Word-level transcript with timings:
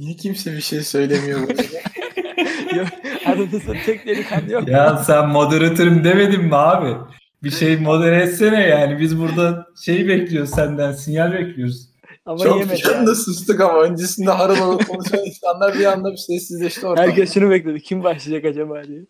Niye 0.00 0.16
kimse 0.16 0.52
bir 0.52 0.60
şey 0.60 0.80
söylemiyor? 0.80 1.40
Yok, 2.76 2.88
Aranızda 3.26 3.72
tek 3.86 4.06
delikanlı 4.06 4.52
yok. 4.52 4.68
Ya 4.68 4.96
sen 4.96 5.28
moderatörüm 5.28 6.04
demedin 6.04 6.44
mi 6.44 6.56
abi? 6.56 6.96
Bir 7.42 7.50
şey 7.50 7.76
modere 7.76 8.22
etsene 8.22 8.68
yani. 8.68 9.00
Biz 9.00 9.18
burada 9.18 9.66
şeyi 9.84 10.08
bekliyoruz 10.08 10.50
senden. 10.50 10.92
Sinyal 10.92 11.32
bekliyoruz. 11.32 11.90
Ama 12.26 12.38
Çok 12.38 12.72
bir 12.72 12.96
anda 12.96 13.14
sustuk 13.14 13.60
ama 13.60 13.82
öncesinde 13.82 14.30
harıl 14.30 14.54
harıl 14.54 14.78
konuşan 14.78 15.26
insanlar 15.26 15.78
bir 15.78 15.84
anda 15.84 16.12
bir 16.12 16.16
sessizleşti 16.16 16.86
orada. 16.86 17.02
Herkes 17.02 17.34
şunu 17.34 17.50
bekledi. 17.50 17.82
Kim 17.82 18.04
başlayacak 18.04 18.44
acaba 18.44 18.84
diye. 18.84 19.06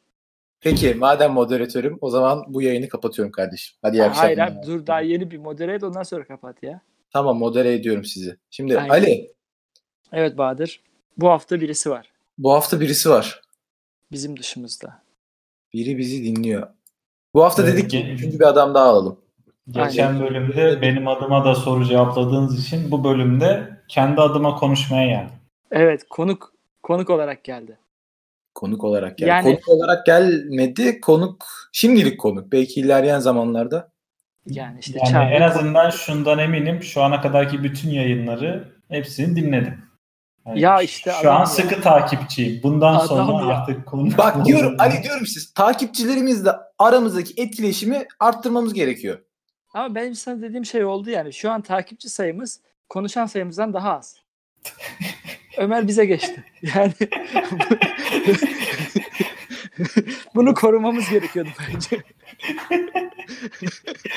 Peki 0.61 0.95
madem 0.95 1.33
moderatörüm 1.33 1.99
o 2.01 2.11
zaman 2.11 2.45
bu 2.49 2.63
yayını 2.63 2.89
kapatıyorum 2.89 3.33
kardeşim. 3.33 3.77
Hadi 3.83 3.97
iyi 3.97 4.03
Hayır 4.03 4.39
akşamlar. 4.39 4.61
abi 4.61 4.67
dur 4.67 4.87
daha 4.87 5.01
yeni 5.01 5.31
bir 5.31 5.39
modere 5.39 5.75
et 5.75 5.83
ondan 5.83 6.03
sonra 6.03 6.25
kapat 6.25 6.63
ya. 6.63 6.81
Tamam 7.13 7.39
modere 7.39 7.75
ediyorum 7.75 8.05
sizi. 8.05 8.37
Şimdi 8.51 8.79
Aynen. 8.79 8.91
Ali 8.91 9.31
Evet 10.13 10.39
Bahadır. 10.39 10.81
Bu 11.19 11.29
hafta 11.29 11.61
birisi 11.61 11.91
var. 11.91 12.07
bu 12.39 12.53
hafta 12.53 12.81
birisi 12.81 13.11
var. 13.11 13.41
Bizim 14.13 14.39
dışımızda. 14.39 15.03
Biri 15.73 15.99
bizi 15.99 16.25
dinliyor. 16.25 16.69
Bu 17.35 17.45
hafta 17.45 17.63
Evet, 17.63 17.73
dedik 17.75 17.91
ki 17.91 18.11
üçüncü 18.13 18.39
bir 18.41 18.49
adam 18.49 18.75
daha 18.75 18.85
alalım. 18.87 19.21
Geçen 19.71 20.21
bölümde 20.21 20.83
benim 20.83 21.09
adıma 21.09 21.45
da 21.45 21.55
soru 21.55 21.85
cevapladığınız 21.85 22.67
için 22.67 22.91
bu 22.91 23.05
bölümde 23.05 23.71
kendi 23.89 24.21
adıma 24.21 24.57
konuşmaya 24.57 25.07
geldim. 25.07 25.35
Evet 25.71 26.05
konuk 26.11 26.53
konuk 26.83 27.11
olarak 27.11 27.45
geldi. 27.45 27.79
Konuk 28.55 28.85
olarak 28.85 29.19
geldi. 29.19 29.29
Yani- 29.31 29.45
Konuk 29.45 29.69
olarak 29.69 30.07
gelmedi. 30.07 31.01
Konuk 31.01 31.47
şimdilik 31.73 32.21
konuk. 32.21 32.53
Belki 32.53 32.81
ilerleyen 32.81 33.19
zamanlarda. 33.19 33.91
Yani 34.47 34.79
işte 34.81 34.99
Yani 34.99 35.11
çağırdık. 35.13 35.37
en 35.37 35.41
azından 35.43 35.91
şundan 35.91 36.39
eminim 36.39 36.83
şu 36.83 37.03
ana 37.03 37.21
kadarki 37.21 37.63
bütün 37.65 37.91
yayınları 37.91 38.69
hepsini 38.89 39.37
dinledim. 39.37 39.90
Yani 40.47 40.61
Ya 40.61 40.83
işte 40.83 41.13
şu 41.23 41.33
an 41.33 41.41
ya. 41.41 41.47
sıkı 41.47 41.81
takipçiyim. 41.81 42.63
Bundan 42.63 42.95
Adam 42.95 43.07
sonra 43.07 43.33
ya. 43.53 43.59
artık 43.59 43.87
konu 43.87 44.19
Bak 44.19 44.45
diyorum 44.45 44.77
Ali 44.79 45.03
diyorum 45.03 45.27
siz 45.27 45.53
takipçilerimizle 45.55 46.51
aramızdaki 46.79 47.43
etkileşimi 47.43 48.07
arttırmamız 48.21 48.75
gerekiyor. 48.75 49.19
Ama 49.75 49.95
benim 49.95 50.15
sana 50.15 50.43
dediğim 50.43 50.65
şey 50.65 50.85
oldu 50.85 51.11
yani. 51.11 51.33
Şu 51.33 51.51
an 51.51 51.61
takipçi 51.63 52.09
sayımız 52.09 52.61
konuşan 52.89 53.27
sayımızdan 53.27 53.75
daha 53.75 53.97
az. 53.97 54.17
Ömer 55.59 55.89
bize 55.89 56.05
geçti. 56.05 56.45
Yani 56.75 56.93
bunu 60.35 60.55
korumamız 60.55 61.11
gerekiyordu 61.11 61.51
bence. 61.75 61.97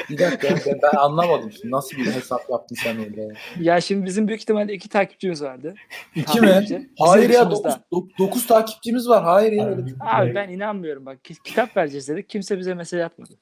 Bir 0.10 0.18
dakika 0.18 0.48
ben, 0.66 0.80
ben 0.84 0.98
anlamadım 0.98 1.52
şimdi. 1.52 1.72
Nasıl 1.72 1.98
bir 1.98 2.06
hesap 2.06 2.42
yaptın 2.50 2.76
sen 2.76 2.98
öyle? 3.00 3.22
ya? 3.22 3.30
Ya 3.60 3.82
şimdi 3.82 4.06
bizim 4.06 4.28
büyük 4.28 4.42
ihtimalle 4.42 4.74
iki 4.74 4.90
takipçimiz 4.90 5.42
vardı. 5.42 5.76
İki 6.16 6.42
mi? 6.42 6.60
Bizim 6.62 6.90
Hayır 7.00 7.30
ya 7.30 7.40
dışımızda. 7.52 7.84
9, 8.20 8.48
takipçimiz 8.48 9.10
var. 9.10 9.24
Hayır 9.24 9.52
ya. 9.52 9.68
öyle 9.68 9.82
Abi 10.00 10.36
ben 10.36 10.50
inanmıyorum 10.50 11.06
bak. 11.06 11.24
Ki- 11.24 11.44
Kitap 11.44 11.78
vereceğiz 11.78 12.10
dedik. 12.10 12.30
Kimse 12.30 12.60
bize 12.60 12.74
mesaj 12.74 13.02
atmadı. 13.02 13.34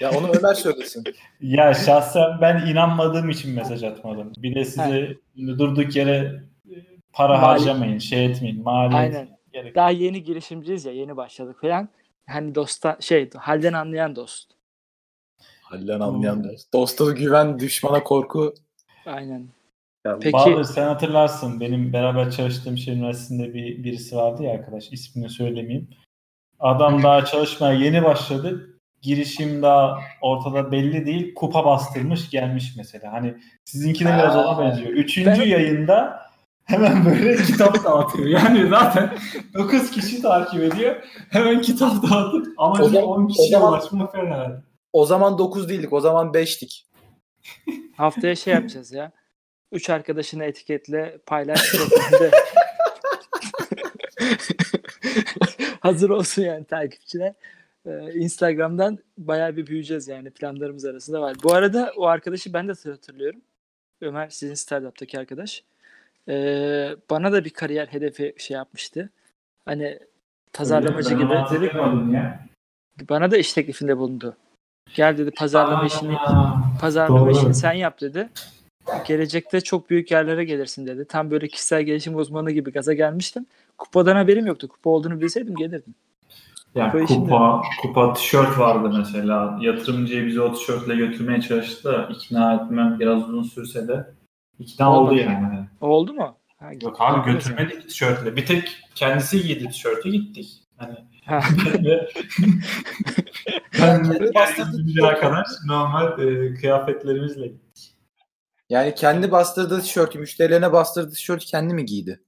Ya 0.00 0.10
onu 0.10 0.28
Ömer 0.38 0.54
söylesin. 0.54 1.04
Ya 1.40 1.74
şahsen 1.74 2.40
ben 2.40 2.66
inanmadığım 2.66 3.30
için 3.30 3.54
mesaj 3.54 3.82
atmadım. 3.82 4.32
Bir 4.38 4.54
de 4.54 4.64
size 4.64 5.16
durduk 5.36 5.96
yere 5.96 6.42
para 7.12 7.34
Mali- 7.34 7.40
harcamayın, 7.40 7.98
şey 7.98 8.26
etmeyin, 8.26 8.62
maliyet 8.62 8.94
Aynen. 8.94 9.35
Gerek. 9.56 9.74
Daha 9.74 9.90
yeni 9.90 10.22
girişimciyiz 10.22 10.84
ya. 10.84 10.92
Yeni 10.92 11.16
başladık 11.16 11.60
falan. 11.60 11.88
Hani 12.26 12.54
dosta 12.54 12.96
şey 13.00 13.30
halden 13.36 13.72
anlayan 13.72 14.16
dost. 14.16 14.50
Hallen 15.62 16.00
anlayan 16.00 16.44
dost. 16.44 16.72
Dosta 16.72 17.10
güven, 17.10 17.58
düşmana 17.58 18.02
korku. 18.04 18.54
Aynen. 19.06 19.48
Ya, 20.06 20.18
Peki- 20.20 20.32
Bahadır 20.32 20.64
sen 20.64 20.86
hatırlarsın 20.86 21.60
benim 21.60 21.92
beraber 21.92 22.30
çalıştığım 22.30 22.78
şey 22.78 22.94
üniversitesinde 22.94 23.54
bir 23.54 23.84
birisi 23.84 24.16
vardı 24.16 24.42
ya 24.42 24.52
arkadaş 24.52 24.92
ismini 24.92 25.28
söylemeyeyim. 25.30 25.88
Adam 26.60 27.02
daha 27.02 27.24
çalışmaya 27.24 27.72
yeni 27.78 28.04
başladı. 28.04 28.70
Girişim 29.02 29.62
daha 29.62 29.98
ortada 30.22 30.72
belli 30.72 31.06
değil. 31.06 31.34
Kupa 31.34 31.64
bastırmış 31.64 32.30
gelmiş 32.30 32.74
mesela. 32.76 33.12
Hani 33.12 33.34
sizinki 33.64 34.04
de 34.04 34.08
biraz 34.08 34.36
ona 34.36 34.58
benziyor. 34.64 34.90
Üçüncü 34.90 35.40
Ben- 35.40 35.46
yayında 35.48 36.20
hemen 36.66 37.04
böyle 37.04 37.36
kitap 37.42 37.84
dağıtıyor. 37.84 38.28
Yani 38.28 38.68
zaten 38.68 39.18
9 39.54 39.90
kişi 39.90 40.22
takip 40.22 40.62
ediyor. 40.62 40.96
Hemen 41.30 41.60
kitap 41.60 42.02
dağıtıp 42.02 42.46
amacı 42.58 42.84
zaman- 42.84 43.02
10 43.08 43.24
o 43.24 43.28
kişiye 43.28 43.58
ulaşmak 43.58 44.12
falan. 44.12 44.62
O 44.92 45.06
zaman 45.06 45.38
9 45.38 45.68
değildik. 45.68 45.92
O 45.92 46.00
zaman 46.00 46.26
5'tik. 46.32 46.86
Haftaya 47.96 48.36
şey 48.36 48.54
yapacağız 48.54 48.92
ya. 48.92 49.12
Üç 49.72 49.90
arkadaşını 49.90 50.44
etiketle 50.44 51.18
paylaş. 51.26 51.60
Hazır 55.80 56.10
olsun 56.10 56.42
yani 56.42 56.64
takipçiler. 56.64 57.34
Ee, 57.86 58.12
Instagram'dan 58.14 58.98
bayağı 59.18 59.56
bir 59.56 59.66
büyüyeceğiz 59.66 60.08
yani 60.08 60.30
planlarımız 60.30 60.84
arasında 60.84 61.20
var. 61.20 61.36
Bu 61.42 61.54
arada 61.54 61.92
o 61.96 62.06
arkadaşı 62.06 62.52
ben 62.52 62.68
de 62.68 62.72
hatırlıyorum. 62.90 63.40
Ömer 64.00 64.28
sizin 64.28 64.54
startup'taki 64.54 65.18
arkadaş. 65.18 65.64
Ee, 66.28 66.96
bana 67.10 67.32
da 67.32 67.44
bir 67.44 67.50
kariyer 67.50 67.86
hedefi 67.86 68.34
şey 68.38 68.54
yapmıştı. 68.56 69.10
Hani 69.64 69.98
pazarlamacı 70.52 71.10
Ben 71.10 71.18
gibi. 71.18 72.14
ya. 72.14 72.46
Bana 73.08 73.30
da 73.30 73.36
iş 73.36 73.52
teklifinde 73.52 73.98
bulundu. 73.98 74.36
Gel 74.94 75.18
dedi 75.18 75.30
pazarlama 75.30 75.86
işini 75.86 76.18
Aa, 76.18 76.54
pazarlama 76.80 77.20
Doğru. 77.20 77.30
işini 77.30 77.54
sen 77.54 77.72
yap 77.72 78.00
dedi. 78.00 78.28
Gelecekte 79.06 79.60
çok 79.60 79.90
büyük 79.90 80.10
yerlere 80.10 80.44
gelirsin 80.44 80.86
dedi. 80.86 81.04
Tam 81.04 81.30
böyle 81.30 81.48
kişisel 81.48 81.82
gelişim 81.82 82.16
uzmanı 82.16 82.50
gibi 82.50 82.72
gaza 82.72 82.94
gelmiştim. 82.94 83.46
Kupadan 83.78 84.16
haberim 84.16 84.46
yoktu. 84.46 84.68
Kupa 84.68 84.90
olduğunu 84.90 85.20
bilseydim 85.20 85.56
gelirdim. 85.56 85.94
Ya 86.74 86.92
Kupa 86.92 87.06
kupa, 87.06 87.62
kupa 87.82 88.12
tişört 88.12 88.58
vardı 88.58 88.94
mesela. 88.98 89.58
Yatırımcıya 89.60 90.26
bizi 90.26 90.40
o 90.40 90.52
tişörtle 90.52 90.96
götürmeye 90.96 91.40
çalıştı 91.40 91.84
da 91.84 92.08
ikna 92.12 92.54
etmem 92.54 92.96
biraz 93.00 93.28
uzun 93.28 93.42
sürse 93.42 93.88
de 93.88 94.06
ikna 94.58 94.92
oldu 94.92 95.10
Olmadı. 95.10 95.20
yani. 95.22 95.66
Oldu 95.80 96.14
mu? 96.14 96.38
Ha, 96.58 96.70
Yok 96.82 96.96
abi 97.00 97.32
götürmedik 97.32 97.88
tişörtle. 97.88 98.36
Bir 98.36 98.46
tek 98.46 98.76
kendisi 98.94 99.42
giydi 99.42 99.68
tişörtü 99.68 100.10
gittik. 100.10 100.62
Hani 100.76 100.94
Ha. 101.26 101.40
ben 103.82 104.04
de 104.10 104.20
bir 104.86 105.02
arkadaş 105.02 105.46
normal 105.66 106.18
e, 106.18 106.54
kıyafetlerimizle 106.54 107.46
gittik. 107.46 107.92
Yani 108.70 108.94
kendi 108.94 109.30
bastırdığı 109.30 109.80
tişörtü, 109.80 110.18
müşterilerine 110.18 110.72
bastırdığı 110.72 111.10
tişörtü 111.12 111.46
kendi 111.46 111.74
mi 111.74 111.84
giydi? 111.84 112.20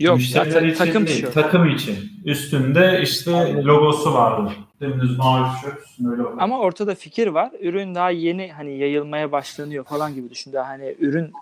Yok 0.00 0.16
Müşteriler 0.16 0.50
zaten 0.50 0.68
için 0.68 0.78
takım 0.78 1.06
değil, 1.06 1.16
tişört. 1.16 1.34
Takım 1.34 1.68
için. 1.68 1.96
Üstünde 2.24 3.00
işte 3.02 3.54
logosu 3.64 4.14
vardı. 4.14 4.52
Dümdüz 4.80 5.18
mavi 5.18 5.54
tişört 5.54 5.82
üstünde 5.86 6.24
var. 6.24 6.32
Ama 6.38 6.60
ortada 6.60 6.94
fikir 6.94 7.26
var. 7.26 7.50
Ürün 7.60 7.94
daha 7.94 8.10
yeni 8.10 8.52
hani 8.52 8.78
yayılmaya 8.78 9.32
başlanıyor 9.32 9.84
falan 9.84 10.14
gibi 10.14 10.30
düşün. 10.30 10.52
Daha 10.52 10.68
hani 10.68 10.96
ürün 10.98 11.32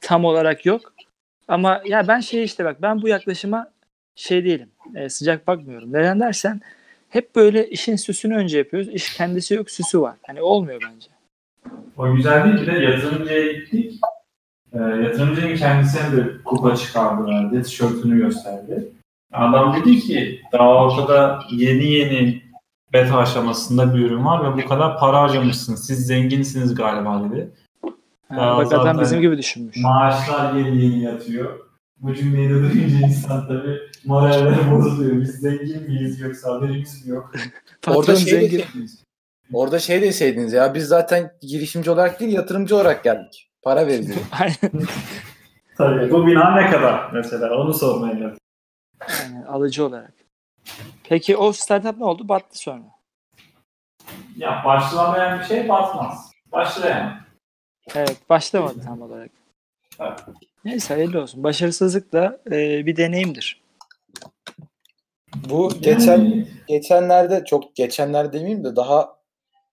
tam 0.00 0.24
olarak 0.24 0.66
yok. 0.66 0.92
Ama 1.48 1.82
ya 1.86 2.08
ben 2.08 2.20
şey 2.20 2.44
işte 2.44 2.64
bak 2.64 2.82
ben 2.82 3.02
bu 3.02 3.08
yaklaşıma 3.08 3.70
şey 4.16 4.44
değilim. 4.44 4.68
e, 4.94 5.08
sıcak 5.08 5.46
bakmıyorum. 5.46 5.92
Neden 5.92 6.20
dersen 6.20 6.60
hep 7.08 7.36
böyle 7.36 7.70
işin 7.70 7.96
süsünü 7.96 8.36
önce 8.36 8.58
yapıyoruz. 8.58 8.88
İş 8.88 9.16
kendisi 9.16 9.54
yok 9.54 9.70
süsü 9.70 10.00
var. 10.00 10.14
Hani 10.26 10.42
olmuyor 10.42 10.80
bence. 10.82 11.08
O 11.96 12.14
güzel 12.14 12.44
değil. 12.44 12.56
Bir 12.60 12.66
de 12.66 12.78
yatırımcıya 12.78 13.52
gittik. 13.52 14.00
Ee, 14.74 14.78
yatırımcının 14.78 15.56
kendisine 15.56 16.16
de 16.16 16.42
kupa 16.44 16.76
çıkardı 16.76 17.26
verdi. 17.26 17.62
Tişörtünü 17.62 18.18
gösterdi. 18.18 18.88
Adam 19.32 19.76
dedi 19.76 19.98
ki 20.00 20.40
daha 20.52 20.84
ortada 20.84 21.40
yeni 21.50 21.84
yeni 21.84 22.42
beta 22.92 23.18
aşamasında 23.18 23.94
bir 23.94 23.98
ürün 24.00 24.24
var 24.24 24.44
ve 24.58 24.62
bu 24.62 24.68
kadar 24.68 24.98
para 24.98 25.20
harcamışsınız. 25.22 25.86
Siz 25.86 26.06
zenginsiniz 26.06 26.74
galiba 26.74 27.22
dedi. 27.30 27.50
Ha, 28.28 28.56
bak 28.56 28.66
adam 28.66 28.80
zaten- 28.86 29.00
bizim 29.00 29.20
gibi 29.20 29.38
düşünmüş. 29.38 29.76
Maaşlar 29.76 30.54
yeni 30.54 30.84
yeni 30.84 31.02
yatıyor. 31.02 31.58
Bu 32.00 32.14
cümleyi 32.14 32.50
de 32.50 32.54
duyunca 32.54 33.06
insan 33.06 33.48
tabii 33.48 33.78
moraller 34.04 34.70
bozuluyor. 34.72 35.20
Biz 35.20 35.30
zengin 35.30 35.82
miyiz 35.82 36.20
yoksa 36.20 36.54
haberimiz 36.54 37.06
mi 37.06 37.10
yok? 37.14 37.32
Orada 37.86 38.16
şey 38.16 38.32
zengin. 38.32 38.58
deseydiniz. 38.58 39.04
Orada 39.52 39.78
şey 39.78 40.02
deseydiniz 40.02 40.52
ya 40.52 40.74
biz 40.74 40.84
zaten 40.88 41.30
girişimci 41.42 41.90
olarak 41.90 42.20
değil 42.20 42.32
yatırımcı 42.32 42.76
olarak 42.76 43.04
geldik. 43.04 43.48
Para 43.64 43.86
vereceğiz. 43.86 44.22
Aynen. 44.40 44.86
Tabii 45.76 46.10
bu 46.10 46.26
bina 46.26 46.50
ne 46.50 46.70
kadar 46.70 47.10
mesela 47.12 47.56
onu 47.56 47.74
sormaya 47.74 48.12
geldim. 48.14 48.38
Aynen, 49.00 49.42
alıcı 49.42 49.86
olarak. 49.86 50.14
Peki 51.04 51.36
o 51.36 51.52
startup 51.52 51.98
ne 51.98 52.04
oldu? 52.04 52.28
Battı 52.28 52.58
sonra. 52.58 52.84
Ya 54.36 54.62
başlamayan 54.64 55.40
bir 55.40 55.44
şey 55.44 55.68
batmaz. 55.68 56.32
Başlayan. 56.52 57.20
Evet 57.94 58.18
başlamadı 58.30 58.80
tam 58.84 59.02
olarak. 59.02 59.30
Evet. 60.00 60.20
Neyse 60.64 60.94
hayırlı 60.94 61.22
olsun. 61.22 61.44
Başarısızlık 61.44 62.12
da 62.12 62.40
e, 62.46 62.86
bir 62.86 62.96
deneyimdir. 62.96 63.62
Bu 65.50 65.70
geçen 65.80 66.46
geçenlerde 66.68 67.44
çok 67.44 67.76
geçenlerde 67.76 68.32
demeyeyim 68.32 68.64
de 68.64 68.76
daha 68.76 69.16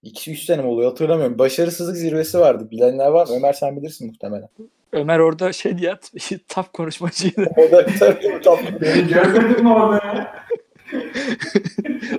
2-3 0.03 0.45
sene 0.45 0.61
mi 0.61 0.67
oluyor 0.67 0.89
hatırlamıyorum. 0.89 1.39
Başarısızlık 1.39 1.97
zirvesi 1.97 2.39
vardı. 2.39 2.67
Bilenler 2.71 3.07
var 3.07 3.27
mı? 3.27 3.33
Ömer 3.35 3.53
sen 3.53 3.77
bilirsin 3.77 4.07
muhtemelen. 4.07 4.49
Ömer 4.91 5.19
orada 5.19 5.53
şey 5.53 5.77
diye 5.77 5.97
taf 6.47 6.73
konuşmacıydı. 6.73 7.49
O 7.57 7.71
da 7.71 7.85
tabii 7.99 8.41
tam 8.43 8.57
Beni 8.81 9.07
görmedin 9.07 9.63
mi 9.63 9.73
orada 9.73 10.05
ya? 10.05 10.45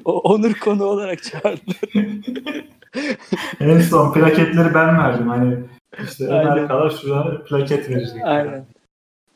O, 0.04 0.18
onur 0.20 0.54
konu 0.54 0.84
olarak 0.84 1.22
çağırdı. 1.22 1.60
En 3.60 3.80
son 3.80 4.12
plaketleri 4.12 4.74
ben 4.74 4.98
verdim. 4.98 5.28
Hani 5.28 5.58
işte 6.04 6.32
Aynen. 6.32 6.52
Ömer 6.52 6.68
Kala 6.68 6.90
şurada 6.90 7.44
plaket 7.44 7.90
verecek. 7.90 8.22
Aynen. 8.24 8.64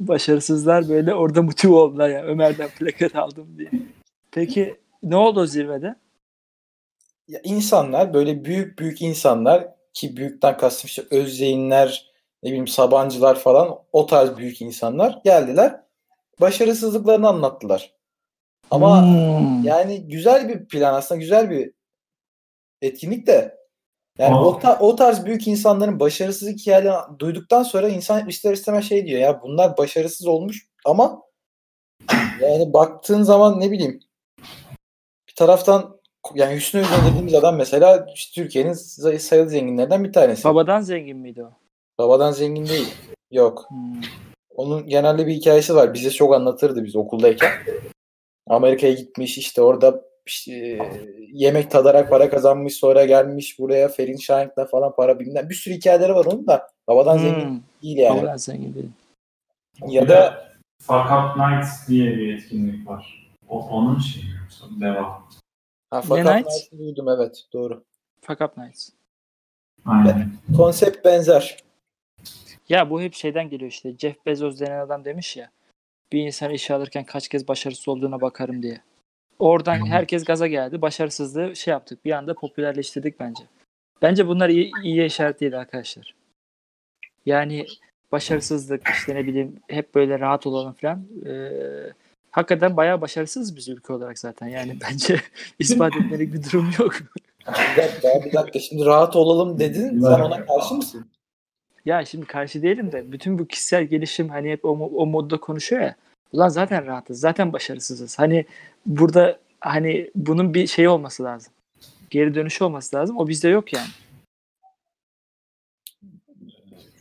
Başarısızlar 0.00 0.88
böyle 0.88 1.14
orada 1.14 1.42
motive 1.42 1.72
oldular 1.72 2.08
ya. 2.08 2.22
Ömer'den 2.24 2.68
plaket 2.78 3.16
aldım 3.16 3.46
diye. 3.58 3.70
Peki 4.30 4.76
ne 5.02 5.16
oldu 5.16 5.40
o 5.40 5.46
zirvede? 5.46 5.94
Ya 7.28 7.40
insanlar 7.44 8.14
böyle 8.14 8.44
büyük 8.44 8.78
büyük 8.78 9.02
insanlar 9.02 9.68
ki 9.92 10.16
büyükten 10.16 10.56
kastım 10.56 10.86
işte 10.86 11.02
Özyeğinler, 11.10 12.12
ne 12.42 12.48
bileyim 12.48 12.66
Sabancılar 12.68 13.38
falan 13.38 13.78
o 13.92 14.06
tarz 14.06 14.36
büyük 14.36 14.60
insanlar 14.62 15.20
geldiler. 15.24 15.80
Başarısızlıklarını 16.40 17.28
anlattılar. 17.28 17.94
Ama 18.70 19.02
Hmm. 19.02 19.64
yani 19.64 20.08
güzel 20.08 20.48
bir 20.48 20.66
plan 20.68 20.94
aslında 20.94 21.20
güzel 21.20 21.50
bir 21.50 21.72
etkinlik 22.82 23.26
de 23.26 23.56
yani 24.18 24.36
o, 24.36 24.58
ta- 24.58 24.78
o 24.80 24.96
tarz 24.96 25.24
büyük 25.24 25.48
insanların 25.48 26.00
başarısızlık 26.00 26.58
hikayelerini 26.58 27.18
duyduktan 27.18 27.62
sonra 27.62 27.88
insan 27.88 28.28
ister 28.28 28.52
istemez 28.52 28.88
şey 28.88 29.06
diyor 29.06 29.20
ya 29.20 29.42
bunlar 29.42 29.76
başarısız 29.76 30.26
olmuş 30.26 30.68
ama 30.84 31.22
yani 32.40 32.72
baktığın 32.72 33.22
zaman 33.22 33.60
ne 33.60 33.70
bileyim 33.70 34.00
bir 35.28 35.34
taraftan 35.36 35.95
yani 36.34 36.54
Hüsnü 36.54 36.80
Özdağ 36.80 37.06
dediğimiz 37.10 37.34
adam 37.34 37.56
mesela 37.56 38.06
işte 38.14 38.42
Türkiye'nin 38.42 38.72
say- 38.72 39.18
sayılı 39.18 39.48
zenginlerden 39.48 40.04
bir 40.04 40.12
tanesi. 40.12 40.44
Babadan 40.44 40.80
zengin 40.80 41.16
miydi 41.16 41.44
o? 41.44 41.50
Babadan 41.98 42.32
zengin 42.32 42.66
değil. 42.66 42.94
Yok. 43.30 43.66
Hmm. 43.68 44.00
Onun 44.54 44.86
genelde 44.86 45.26
bir 45.26 45.32
hikayesi 45.32 45.74
var. 45.74 45.94
Bize 45.94 46.10
çok 46.10 46.34
anlatırdı 46.34 46.84
biz 46.84 46.96
okuldayken. 46.96 47.52
Amerika'ya 48.48 48.92
gitmiş 48.92 49.38
işte 49.38 49.62
orada 49.62 50.00
işte, 50.26 50.78
yemek 51.32 51.70
tadarak 51.70 52.10
para 52.10 52.30
kazanmış 52.30 52.74
sonra 52.74 53.04
gelmiş 53.04 53.58
buraya 53.58 53.88
Ferin 53.88 54.16
Şahink'le 54.16 54.70
falan 54.70 54.94
para 54.96 55.18
bilmem. 55.20 55.48
Bir 55.48 55.54
sürü 55.54 55.74
hikayeleri 55.74 56.14
var 56.14 56.24
onun 56.24 56.46
da. 56.46 56.68
Babadan 56.88 57.18
zengin 57.18 57.48
Hmm. 57.48 57.60
değil 57.82 57.96
yani. 57.96 58.18
Babadan 58.18 58.36
zengin 58.36 58.74
değil. 58.74 58.88
Ya 59.88 60.02
Bir 60.02 60.08
da 60.08 60.46
Fuck 60.82 61.06
Up 61.12 61.36
Nights 61.36 61.88
diye 61.88 62.16
bir 62.16 62.34
etkinlik 62.34 62.88
var. 62.88 63.28
O, 63.48 63.60
onun 63.68 63.98
şeyi 63.98 64.24
yoksa 64.42 64.66
devam. 64.80 65.28
Ha, 65.90 65.96
Ne 65.98 66.02
fakat 66.02 66.36
Night? 66.36 66.46
Night'ı 66.46 66.78
duydum 66.78 67.08
evet 67.08 67.44
doğru. 67.52 67.84
Fuck 68.20 68.40
Up 68.40 68.56
Nights. 68.56 68.90
Aynen. 69.86 70.32
Konsept 70.56 71.04
benzer. 71.04 71.56
Ya 72.68 72.90
bu 72.90 73.00
hep 73.00 73.14
şeyden 73.14 73.50
geliyor 73.50 73.70
işte. 73.70 73.96
Jeff 73.98 74.26
Bezos 74.26 74.60
denen 74.60 74.78
adam 74.78 75.04
demiş 75.04 75.36
ya. 75.36 75.50
Bir 76.12 76.26
insan 76.26 76.50
işe 76.50 76.74
alırken 76.74 77.04
kaç 77.04 77.28
kez 77.28 77.48
başarısız 77.48 77.88
olduğuna 77.88 78.20
bakarım 78.20 78.62
diye. 78.62 78.80
Oradan 79.38 79.86
herkes 79.86 80.24
gaza 80.24 80.46
geldi. 80.46 80.82
Başarısızlığı 80.82 81.56
şey 81.56 81.72
yaptık. 81.72 82.04
Bir 82.04 82.12
anda 82.12 82.34
popülerleştirdik 82.34 83.20
bence. 83.20 83.44
Bence 84.02 84.28
bunlar 84.28 84.48
iyi, 84.48 84.70
iyi 84.82 85.04
işaret 85.04 85.40
değil 85.40 85.58
arkadaşlar. 85.58 86.14
Yani 87.26 87.66
başarısızlık 88.12 88.88
işte 88.88 89.14
ne 89.14 89.26
bileyim 89.26 89.60
hep 89.68 89.94
böyle 89.94 90.20
rahat 90.20 90.46
olalım 90.46 90.72
falan. 90.72 91.06
Ee, 91.26 91.92
hakikaten 92.36 92.76
bayağı 92.76 93.00
başarısız 93.00 93.56
biz 93.56 93.68
ülke 93.68 93.92
olarak 93.92 94.18
zaten. 94.18 94.46
Yani 94.46 94.76
bence 94.90 95.20
ispat 95.58 95.96
etmelik 95.96 96.34
bir 96.34 96.42
durum 96.42 96.70
yok. 96.78 96.94
Bir 97.48 97.82
dakika, 97.82 98.24
bir 98.24 98.32
dakika. 98.32 98.58
Şimdi 98.58 98.84
rahat 98.84 99.16
olalım 99.16 99.58
dedin. 99.58 100.00
Sen 100.00 100.20
ona 100.20 100.46
karşı 100.46 100.74
mısın? 100.74 101.06
Ya 101.84 102.04
şimdi 102.04 102.26
karşı 102.26 102.62
değilim 102.62 102.92
de 102.92 103.12
bütün 103.12 103.38
bu 103.38 103.46
kişisel 103.46 103.84
gelişim 103.84 104.28
hani 104.28 104.50
hep 104.50 104.64
o, 104.64 104.68
o 104.70 105.06
modda 105.06 105.40
konuşuyor 105.40 105.82
ya. 105.82 105.96
Ulan 106.32 106.48
zaten 106.48 106.86
rahatız. 106.86 107.20
Zaten 107.20 107.52
başarısızız. 107.52 108.18
Hani 108.18 108.46
burada 108.86 109.38
hani 109.60 110.10
bunun 110.14 110.54
bir 110.54 110.66
şeyi 110.66 110.88
olması 110.88 111.22
lazım. 111.24 111.52
Geri 112.10 112.34
dönüşü 112.34 112.64
olması 112.64 112.96
lazım. 112.96 113.18
O 113.18 113.28
bizde 113.28 113.48
yok 113.48 113.72
yani. 113.72 113.88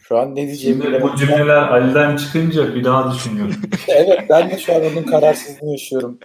Şu 0.07 0.17
an 0.17 0.31
ne 0.35 0.47
diyeceğimi 0.47 0.83
Şimdi 0.83 1.01
bu 1.01 1.15
cümleler 1.15 1.55
Ali'den 1.57 2.17
çıkınca 2.17 2.75
bir 2.75 2.83
daha 2.83 3.13
düşünüyorum. 3.13 3.55
Evet 3.87 4.25
ben 4.29 4.49
de 4.49 4.57
şu 4.57 4.75
an 4.75 4.81
onun 4.81 5.03
kararsızlığını 5.03 5.71
yaşıyorum. 5.71 6.19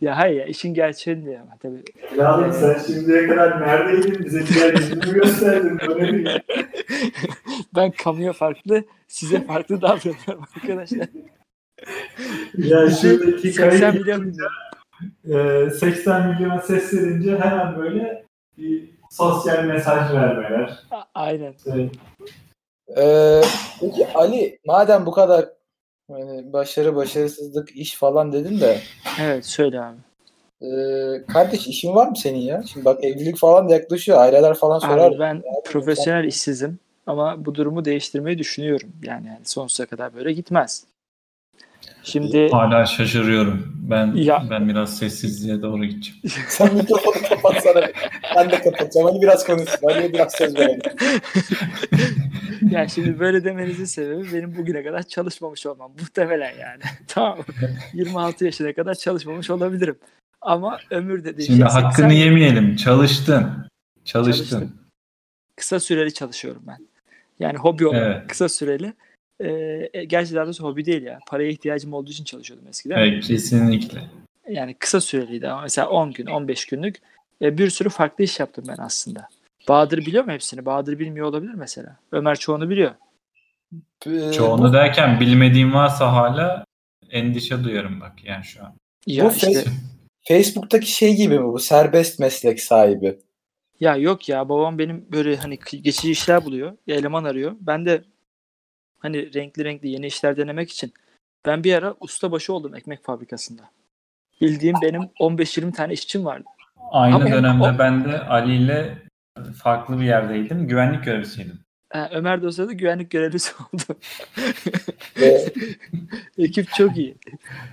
Ya 0.00 0.18
hayır 0.18 0.36
ya 0.40 0.46
işin 0.46 0.74
gerçeğini 0.74 1.24
diyor 1.24 1.40
ama 1.40 1.56
tabii. 1.62 1.82
Yavrum 2.18 2.52
sen 2.52 2.78
şimdiye 2.86 3.28
kadar 3.28 3.60
neredeydin? 3.60 4.24
Bize 4.24 4.46
diğer 4.46 4.72
yüzünü 4.74 5.12
gösterdin. 5.14 5.78
Böyle 5.88 6.12
değil. 6.12 6.28
Ben 7.76 7.90
kamuya 7.90 8.32
farklı, 8.32 8.84
size 9.08 9.46
farklı 9.46 9.82
davranıyorum 9.82 10.44
arkadaşlar. 10.56 11.08
Ya 12.58 12.90
şuradaki 12.90 13.52
80 13.52 13.80
kayıt 13.80 13.94
milyon 13.94 14.34
e, 15.66 15.70
80 15.70 16.28
milyona 16.28 16.60
ses 16.60 16.94
verince 16.94 17.38
hemen 17.38 17.78
böyle 17.78 18.24
bir 18.58 18.90
sosyal 19.10 19.64
mesaj 19.64 20.12
vermeler. 20.12 20.78
A- 20.90 21.04
Aynen. 21.14 21.52
İşte 21.52 21.90
Ee, 22.96 23.40
peki 23.80 24.06
Ali 24.14 24.58
madem 24.66 25.06
bu 25.06 25.10
kadar 25.12 25.48
yani 26.10 26.52
başarı 26.52 26.96
başarısızlık 26.96 27.70
iş 27.76 27.94
falan 27.94 28.32
dedin 28.32 28.60
de 28.60 28.78
Evet 29.20 29.46
söyle 29.46 29.80
abi. 29.80 29.96
e, 30.62 30.70
kardeş 31.26 31.66
işin 31.66 31.94
var 31.94 32.06
mı 32.08 32.16
senin 32.16 32.38
ya? 32.38 32.62
Şimdi 32.72 32.84
bak 32.84 33.04
evlilik 33.04 33.38
falan 33.38 33.68
da 33.68 33.72
yaklaşıyor. 33.72 34.18
Aileler 34.18 34.54
falan 34.54 34.78
sorar. 34.78 35.10
Abi 35.12 35.18
ben 35.18 35.42
profesyonel 35.64 36.24
işsizim 36.24 36.78
ama 37.06 37.44
bu 37.44 37.54
durumu 37.54 37.84
değiştirmeyi 37.84 38.38
düşünüyorum. 38.38 38.92
Yani, 39.02 39.26
yani 39.26 39.40
sonsuza 39.44 39.86
kadar 39.86 40.14
böyle 40.14 40.32
gitmez. 40.32 40.84
Şimdi 42.02 42.48
Hala 42.50 42.86
şaşırıyorum. 42.86 43.72
Ben 43.90 44.12
Ya. 44.14 44.42
ben 44.50 44.68
biraz 44.68 44.98
sessizliğe 44.98 45.62
doğru 45.62 45.84
gideceğim. 45.84 46.20
Sen 46.48 46.74
mikrofonu 46.74 47.14
kapatsana. 47.28 47.88
ben 48.36 48.50
de 48.50 48.60
kapatacağım. 48.60 49.06
Ali 49.06 49.22
biraz 49.22 49.46
konuşsun. 49.46 49.86
Ali'ye 49.86 50.12
biraz 50.12 50.32
söz 50.32 50.58
verelim. 50.58 50.80
yani 52.70 52.90
şimdi 52.90 53.18
böyle 53.20 53.44
demenizin 53.44 53.84
sebebi 53.84 54.32
benim 54.32 54.56
bugüne 54.56 54.84
kadar 54.84 55.02
çalışmamış 55.02 55.66
olmam. 55.66 55.92
Muhtemelen 56.00 56.52
yani. 56.60 56.82
tamam. 57.08 57.38
mı? 57.38 57.44
26 57.92 58.44
yaşına 58.44 58.72
kadar 58.72 58.94
çalışmamış 58.94 59.50
olabilirim. 59.50 59.98
Ama 60.40 60.78
ömür 60.90 61.24
dediğin 61.24 61.46
Şimdi 61.46 61.58
şey 61.58 61.68
hakkını 61.68 62.10
80 62.10 62.10
yemeyelim. 62.10 62.76
Çalıştın. 62.76 63.66
Çalıştın. 64.04 64.44
Çalıştım. 64.44 64.72
kısa 65.56 65.80
süreli 65.80 66.14
çalışıyorum 66.14 66.62
ben. 66.66 66.78
Yani 67.40 67.58
hobi 67.58 67.86
olarak 67.86 68.16
Evet. 68.16 68.28
kısa 68.28 68.48
süreli. 68.48 68.92
Ee, 69.44 70.04
gerçi 70.04 70.34
daha 70.34 70.44
doğrusu 70.44 70.64
hobi 70.64 70.84
değil 70.84 71.02
ya. 71.02 71.18
Paraya 71.26 71.48
ihtiyacım 71.48 71.92
olduğu 71.92 72.10
için 72.10 72.24
çalışıyordum 72.24 72.68
eskiden. 72.68 72.98
Evet, 72.98 73.24
kesinlikle. 73.24 74.02
Yani 74.48 74.74
kısa 74.74 75.00
süreliydi 75.00 75.48
ama 75.48 75.62
mesela 75.62 75.88
10 75.88 76.12
gün, 76.12 76.26
15 76.26 76.66
günlük 76.66 76.96
e, 77.42 77.58
bir 77.58 77.70
sürü 77.70 77.88
farklı 77.88 78.24
iş 78.24 78.40
yaptım 78.40 78.64
ben 78.68 78.76
aslında. 78.78 79.28
Bahadır 79.68 79.98
biliyor 79.98 80.24
mu 80.24 80.32
hepsini? 80.32 80.66
Bahadır 80.66 80.98
bilmiyor 80.98 81.26
olabilir 81.26 81.54
mesela. 81.54 81.96
Ömer 82.12 82.36
çoğunu 82.38 82.70
biliyor. 82.70 82.94
Ee, 84.06 84.32
Çoğunu 84.32 84.72
derken 84.72 85.20
bilmediğim 85.20 85.74
varsa 85.74 86.12
hala 86.12 86.64
endişe 87.10 87.64
duyarım 87.64 88.00
bak 88.00 88.24
yani 88.24 88.44
şu 88.44 88.64
an. 88.64 88.74
Ya 89.06 89.24
Bu 89.24 89.30
işte 89.32 89.46
Face- 89.46 89.68
Facebook'taki 90.28 90.92
şey 90.92 91.16
gibi 91.16 91.38
mi 91.38 91.44
bu? 91.52 91.58
Serbest 91.58 92.18
meslek 92.20 92.60
sahibi. 92.60 93.18
ya 93.80 93.96
yok 93.96 94.28
ya 94.28 94.48
babam 94.48 94.78
benim 94.78 95.06
böyle 95.12 95.36
hani 95.36 95.58
geçici 95.82 96.10
işler 96.10 96.44
buluyor. 96.44 96.76
ya 96.86 96.96
eleman 96.96 97.24
arıyor. 97.24 97.52
Ben 97.60 97.86
de 97.86 98.04
hani 98.98 99.34
renkli 99.34 99.64
renkli 99.64 99.88
yeni 99.88 100.06
işler 100.06 100.36
denemek 100.36 100.70
için 100.70 100.92
ben 101.46 101.64
bir 101.64 101.74
ara 101.74 101.94
ustabaşı 102.00 102.52
oldum 102.52 102.74
ekmek 102.74 103.04
fabrikasında. 103.04 103.62
Bildiğim 104.40 104.76
benim 104.82 105.02
15-20 105.20 105.72
tane 105.72 105.92
işçim 105.92 106.24
vardı. 106.24 106.44
Aynı 106.90 107.14
Ama 107.14 107.30
dönemde 107.30 107.62
o- 107.64 107.78
ben 107.78 108.04
de 108.04 108.20
Ali 108.20 108.54
ile 108.56 108.98
farklı 109.62 110.00
bir 110.00 110.04
yerdeydim. 110.04 110.68
Güvenlik 110.68 111.04
görevlisiydim. 111.04 111.58
Ha, 111.92 112.08
Ömer 112.12 112.42
de 112.42 112.46
o 112.46 112.50
sırada 112.50 112.72
güvenlik 112.72 113.10
görevlisi 113.10 113.52
oldu. 113.72 113.98
Ekip 116.38 116.68
çok 116.72 116.96
iyi. 116.96 117.14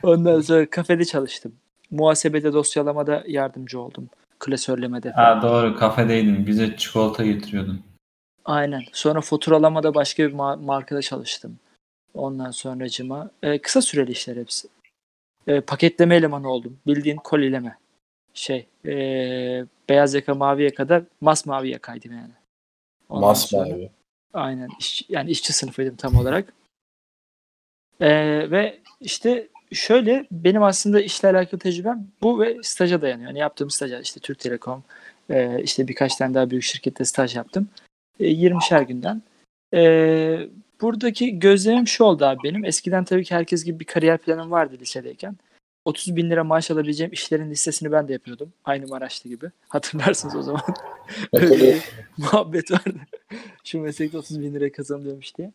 Ondan 0.04 0.42
sonra 0.42 0.70
kafede 0.70 1.06
çalıştım. 1.06 1.56
Muhasebede 1.92 2.54
dosyalamada 2.54 3.24
yardımcı 3.28 3.80
oldum. 3.80 4.10
Klasörlemede 4.40 5.12
falan. 5.14 5.36
Ha 5.36 5.42
doğru 5.42 5.76
kafedeydin. 5.76 6.48
Bize 6.48 6.76
çikolata 6.78 7.26
getiriyordun. 7.26 7.82
Aynen. 8.46 8.82
Sonra 8.94 9.22
faturalamada 9.22 9.96
başka 9.96 10.24
bir 10.30 10.34
ma- 10.34 10.66
markada 10.66 11.02
çalıştım. 11.02 11.60
Ondan 12.14 12.52
sonracıma 12.52 13.32
e, 13.44 13.62
kısa 13.62 13.82
süreli 13.82 14.12
işler 14.12 14.38
hepsi. 14.38 14.68
E, 15.48 15.62
paketleme 15.62 16.16
elemanı 16.16 16.50
oldum. 16.50 16.78
Bildiğin 16.88 17.16
kolileme. 17.16 17.78
Şey, 18.34 18.68
e, 18.86 18.92
beyaz 19.90 20.14
yaka 20.14 20.36
maviye 20.36 20.70
kadar 20.74 21.04
masmavi 21.22 21.70
yakaydım 21.70 22.12
yani. 22.12 22.32
Ondan 23.10 23.34
sonra- 23.34 23.62
masmavi. 23.64 23.90
Aynen. 24.34 24.70
iş- 24.80 25.06
yani 25.10 25.32
işçi 25.32 25.54
sınıfıydım 25.54 25.96
tam 25.96 26.16
olarak. 26.16 26.54
Ee, 28.02 28.52
ve 28.52 28.80
işte 29.02 29.48
şöyle 29.72 30.26
benim 30.32 30.64
aslında 30.64 31.02
işle 31.02 31.28
alakalı 31.28 31.60
tecrübem 31.60 32.08
bu 32.22 32.40
ve 32.40 32.58
staja 32.64 33.02
dayanıyor. 33.02 33.28
Yani 33.30 33.40
yaptığım 33.40 33.70
staja 33.70 34.00
işte 34.00 34.20
Türk 34.20 34.40
Telekom, 34.40 34.84
E, 35.30 35.64
işte 35.64 35.88
birkaç 35.88 36.16
tane 36.16 36.34
daha 36.34 36.50
büyük 36.50 36.64
şirkette 36.64 37.06
staj 37.06 37.36
yaptım. 37.36 37.70
E, 38.20 38.26
20'şer 38.28 38.82
günden. 38.84 39.22
E, 39.74 40.48
buradaki 40.82 41.40
gözlemim 41.40 41.88
şu 41.88 42.04
oldu 42.04 42.26
abi 42.26 42.40
benim. 42.44 42.66
Eskiden 42.66 43.04
tabii 43.04 43.24
ki 43.24 43.36
herkes 43.36 43.64
gibi 43.64 43.80
bir 43.80 43.86
kariyer 43.86 44.18
planım 44.18 44.52
vardı 44.52 44.78
lisedeyken. 44.82 45.36
30 45.90 46.16
bin 46.16 46.30
lira 46.30 46.44
maaş 46.44 46.72
alabileceğim 46.72 47.14
işlerin 47.14 47.50
listesini 47.52 47.92
ben 47.92 48.08
de 48.08 48.14
yapıyordum. 48.14 48.54
Aynı 48.66 48.88
Maraşlı 48.88 49.30
gibi. 49.30 49.46
Hatırlarsınız 49.70 50.36
o 50.36 50.42
zaman. 50.42 50.62
Öyle 51.34 51.50
bir 51.62 51.78
muhabbet 52.18 52.72
vardı. 52.72 53.00
Şu 53.64 53.80
meslekte 53.82 54.18
30 54.18 54.42
bin 54.42 54.54
lira 54.54 54.72
kazanılıyormuş 54.72 55.38
diye. 55.38 55.52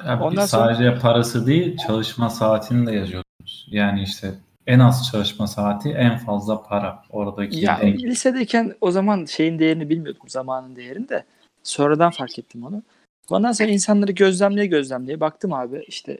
Abi 0.00 0.22
Ondan 0.22 0.46
sonra- 0.46 0.74
sadece 0.74 0.98
parası 0.98 1.46
değil 1.46 1.76
çalışma 1.86 2.30
saatini 2.30 2.86
de 2.86 2.92
yazıyoruz. 2.92 3.66
Yani 3.70 4.02
işte 4.02 4.34
en 4.66 4.78
az 4.78 5.10
çalışma 5.12 5.46
saati 5.46 5.88
en 5.90 6.18
fazla 6.18 6.62
para. 6.62 7.02
Oradaki 7.10 7.60
Ya 7.64 7.78
denk- 7.80 8.02
lisedeyken 8.02 8.74
o 8.80 8.90
zaman 8.90 9.24
şeyin 9.24 9.58
değerini 9.58 9.88
bilmiyordum. 9.88 10.22
Zamanın 10.28 10.76
değerini 10.76 11.08
de. 11.08 11.24
Sonradan 11.62 12.10
fark 12.10 12.38
ettim 12.38 12.64
onu. 12.64 12.82
Ondan 13.30 13.52
sonra 13.52 13.68
insanları 13.68 14.12
gözlemleye 14.12 14.66
gözlemleye 14.66 15.20
baktım 15.20 15.52
abi 15.52 15.84
işte 15.88 16.18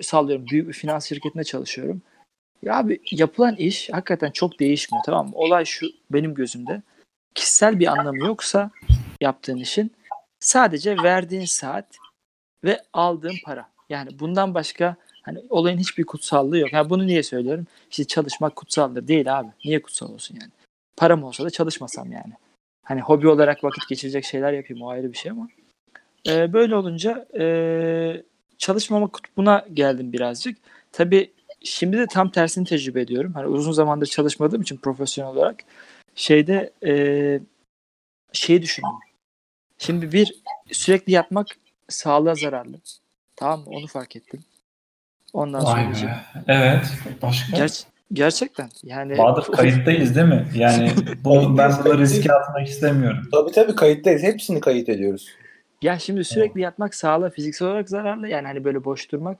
sallıyorum 0.00 0.46
büyük 0.46 0.68
bir 0.68 0.72
finans 0.72 1.08
şirketinde 1.08 1.44
çalışıyorum. 1.44 2.02
Ya 2.62 2.78
abi 2.78 3.00
yapılan 3.10 3.56
iş 3.56 3.90
hakikaten 3.92 4.30
çok 4.30 4.60
değişmiyor 4.60 5.04
tamam 5.04 5.26
mı? 5.26 5.32
Olay 5.34 5.64
şu 5.64 5.86
benim 6.10 6.34
gözümde. 6.34 6.82
Kişisel 7.34 7.78
bir 7.80 7.86
anlamı 7.86 8.26
yoksa 8.26 8.70
yaptığın 9.20 9.56
işin 9.56 9.92
sadece 10.40 10.96
verdiğin 10.96 11.44
saat 11.44 11.86
ve 12.64 12.82
aldığın 12.92 13.36
para. 13.44 13.68
Yani 13.88 14.18
bundan 14.18 14.54
başka 14.54 14.96
hani 15.22 15.38
olayın 15.50 15.78
hiçbir 15.78 16.04
kutsallığı 16.04 16.58
yok. 16.58 16.72
Yani 16.72 16.90
bunu 16.90 17.06
niye 17.06 17.22
söylüyorum? 17.22 17.66
İşte 17.90 18.04
çalışmak 18.04 18.56
kutsaldır. 18.56 19.08
Değil 19.08 19.38
abi. 19.38 19.48
Niye 19.64 19.82
kutsal 19.82 20.12
olsun 20.12 20.38
yani? 20.40 20.52
Param 20.96 21.24
olsa 21.24 21.44
da 21.44 21.50
çalışmasam 21.50 22.12
yani. 22.12 22.32
Hani 22.84 23.00
hobi 23.00 23.28
olarak 23.28 23.64
vakit 23.64 23.88
geçirecek 23.88 24.24
şeyler 24.24 24.52
yapayım 24.52 24.82
o 24.82 24.88
ayrı 24.88 25.12
bir 25.12 25.18
şey 25.18 25.30
ama. 25.30 25.48
Ee, 26.28 26.52
böyle 26.52 26.76
olunca 26.76 27.26
ee, 27.38 28.22
çalışmama 28.58 29.06
kutbuna 29.06 29.66
geldim 29.72 30.12
birazcık. 30.12 30.58
Tabii 30.92 31.32
şimdi 31.64 31.98
de 31.98 32.06
tam 32.06 32.30
tersini 32.30 32.64
tecrübe 32.66 33.00
ediyorum. 33.00 33.32
Hani 33.34 33.46
uzun 33.46 33.72
zamandır 33.72 34.06
çalışmadığım 34.06 34.62
için 34.62 34.76
profesyonel 34.76 35.32
olarak 35.32 35.56
şeyde 36.14 36.72
ee, 36.86 37.40
şeyi 38.32 38.62
düşündüm. 38.62 38.90
Şimdi 39.78 40.12
bir 40.12 40.42
sürekli 40.72 41.12
yatmak 41.12 41.46
sağlığa 41.88 42.34
zararlı. 42.34 42.76
Tamam 43.36 43.60
mı? 43.60 43.66
Onu 43.66 43.86
fark 43.86 44.16
ettim. 44.16 44.40
Ondan 45.32 45.64
sonra. 45.64 46.24
Evet. 46.48 46.86
Başka? 47.22 47.56
Ger- 47.56 47.84
gerçekten 48.12 48.68
yani 48.82 49.18
Bahadır 49.18 49.52
kayıttayız 49.52 50.16
değil 50.16 50.26
mi? 50.26 50.48
Yani 50.54 50.90
bu, 51.24 51.58
ben 51.58 51.72
bunu 51.84 51.98
riske 51.98 52.32
atmak 52.32 52.68
istemiyorum. 52.68 53.28
Tabii 53.32 53.50
tabii 53.52 53.74
kayıttayız. 53.74 54.22
Hepsini 54.22 54.60
kayıt 54.60 54.88
ediyoruz. 54.88 55.28
Ya 55.82 55.98
şimdi 55.98 56.24
sürekli 56.24 56.60
yatmak 56.60 56.94
sağlığa 56.94 57.30
fiziksel 57.30 57.68
olarak 57.68 57.88
zararlı. 57.88 58.28
Yani 58.28 58.46
hani 58.46 58.64
böyle 58.64 58.84
boş 58.84 59.12
durmak. 59.12 59.38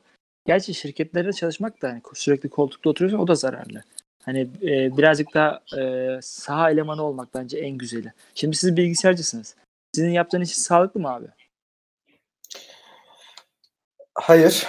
Gerçi 0.48 0.74
şirketlerde 0.74 1.32
çalışmak 1.32 1.82
da 1.82 1.88
hani 1.88 2.02
sürekli 2.14 2.48
koltukta 2.48 2.90
oturuyorsan 2.90 3.20
o 3.20 3.28
da 3.28 3.34
zararlı. 3.34 3.82
Hani 4.24 4.40
e, 4.62 4.96
birazcık 4.96 5.34
daha 5.34 5.60
e, 5.78 6.08
saha 6.22 6.70
elemanı 6.70 7.02
olmak 7.02 7.34
bence 7.34 7.58
en 7.58 7.78
güzeli. 7.78 8.12
Şimdi 8.34 8.56
siz 8.56 8.76
bilgisayarcısınız. 8.76 9.54
Sizin 9.94 10.10
yaptığınız 10.10 10.50
iş 10.50 10.56
sağlıklı 10.56 11.00
mı 11.00 11.08
abi? 11.14 11.26
Hayır. 14.14 14.66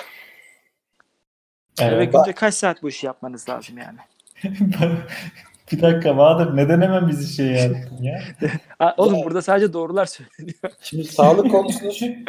Eve 1.81 1.95
Evet. 1.95 2.13
günde 2.13 2.33
kaç 2.33 2.53
saat 2.53 2.83
bu 2.83 2.89
işi 2.89 3.05
yapmanız 3.05 3.49
lazım 3.49 3.77
yani? 3.77 3.99
bir 5.71 5.81
dakika 5.81 6.17
Bahadır 6.17 6.57
neden 6.57 6.81
hemen 6.81 7.07
bizi 7.09 7.33
şey 7.33 7.45
yaptın 7.47 8.03
ya? 8.03 8.23
Oğlum 8.97 9.15
Ya. 9.15 9.25
burada 9.25 9.41
sadece 9.41 9.73
doğrular 9.73 10.05
söyleniyor. 10.05 10.73
Şimdi 10.81 11.03
sağlık 11.03 11.51
konusunu 11.51 11.91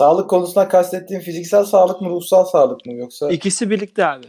sağlık 0.00 0.30
konusuna 0.30 0.68
kastettiğin 0.68 1.20
fiziksel 1.20 1.64
sağlık 1.64 2.00
mı 2.00 2.08
ruhsal 2.10 2.44
sağlık 2.44 2.86
mı 2.86 2.92
yoksa 2.92 3.30
İkisi 3.30 3.70
birlikte 3.70 4.06
abi. 4.06 4.26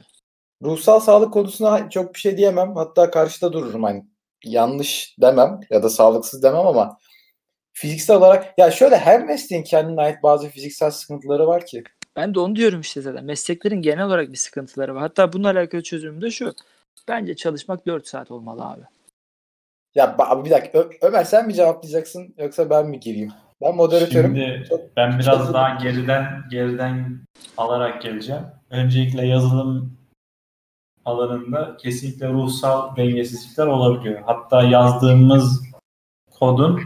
ruhsal 0.64 1.00
sağlık 1.00 1.34
konusuna 1.34 1.90
çok 1.90 2.14
bir 2.14 2.20
şey 2.20 2.38
diyemem. 2.38 2.76
Hatta 2.76 3.12
karşıda 3.12 3.54
dururum 3.54 3.84
hani 3.84 4.06
yanlış 4.46 5.16
demem 5.22 5.60
ya 5.70 5.84
da 5.84 5.90
sağlıksız 5.90 6.44
demem 6.44 6.68
ama 6.68 6.98
fiziksel 7.74 8.16
olarak 8.18 8.54
ya 8.58 8.72
şöyle 8.72 8.98
her 8.98 9.26
mesleğin 9.26 9.64
kendine 9.64 10.02
ait 10.02 10.24
bazı 10.24 10.50
fiziksel 10.50 10.92
sıkıntıları 10.92 11.48
var 11.48 11.66
ki. 11.66 11.84
Ben 12.16 12.36
de 12.36 12.40
onu 12.40 12.56
diyorum 12.56 12.82
işte 12.82 13.02
zaten. 13.02 13.26
Mesleklerin 13.26 13.82
genel 13.82 14.06
olarak 14.06 14.32
bir 14.32 14.38
sıkıntıları 14.38 14.96
var. 14.96 15.02
Hatta 15.02 15.34
bununla 15.34 15.50
alakalı 15.50 15.84
çözümüm 15.84 16.22
de 16.22 16.32
şu. 16.32 16.54
Bence 17.08 17.36
çalışmak 17.36 17.86
4 17.88 18.08
saat 18.08 18.32
olmalı 18.32 18.66
abi. 18.66 18.82
Ya 19.96 20.16
abi 20.20 20.46
bir 20.46 20.50
dakika 20.50 20.80
Ö- 20.80 20.90
Ömer 21.02 21.24
sen 21.24 21.48
mi 21.48 21.54
cevaplayacaksın 21.54 22.36
yoksa 22.38 22.70
ben 22.70 22.88
mi 22.88 23.00
gireyim? 23.00 23.32
Ben 23.62 23.76
moderatörüm. 23.76 24.36
Şimdi 24.36 24.66
Çok- 24.70 24.98
ben 24.98 25.20
biraz 25.20 25.38
çok- 25.46 25.54
daha 25.54 25.76
geriden 25.76 26.44
geriden 26.52 27.20
alarak 27.58 28.02
geleceğim. 28.02 28.42
Öncelikle 28.70 29.28
yazılım 29.28 29.98
alanında 31.06 31.78
kesinlikle 31.78 32.30
ruhsal 32.30 32.96
dengesizlikler 32.96 33.68
olabiliyor. 33.68 34.22
Hatta 34.26 34.64
yazdığımız 34.64 35.62
kodun 36.40 36.82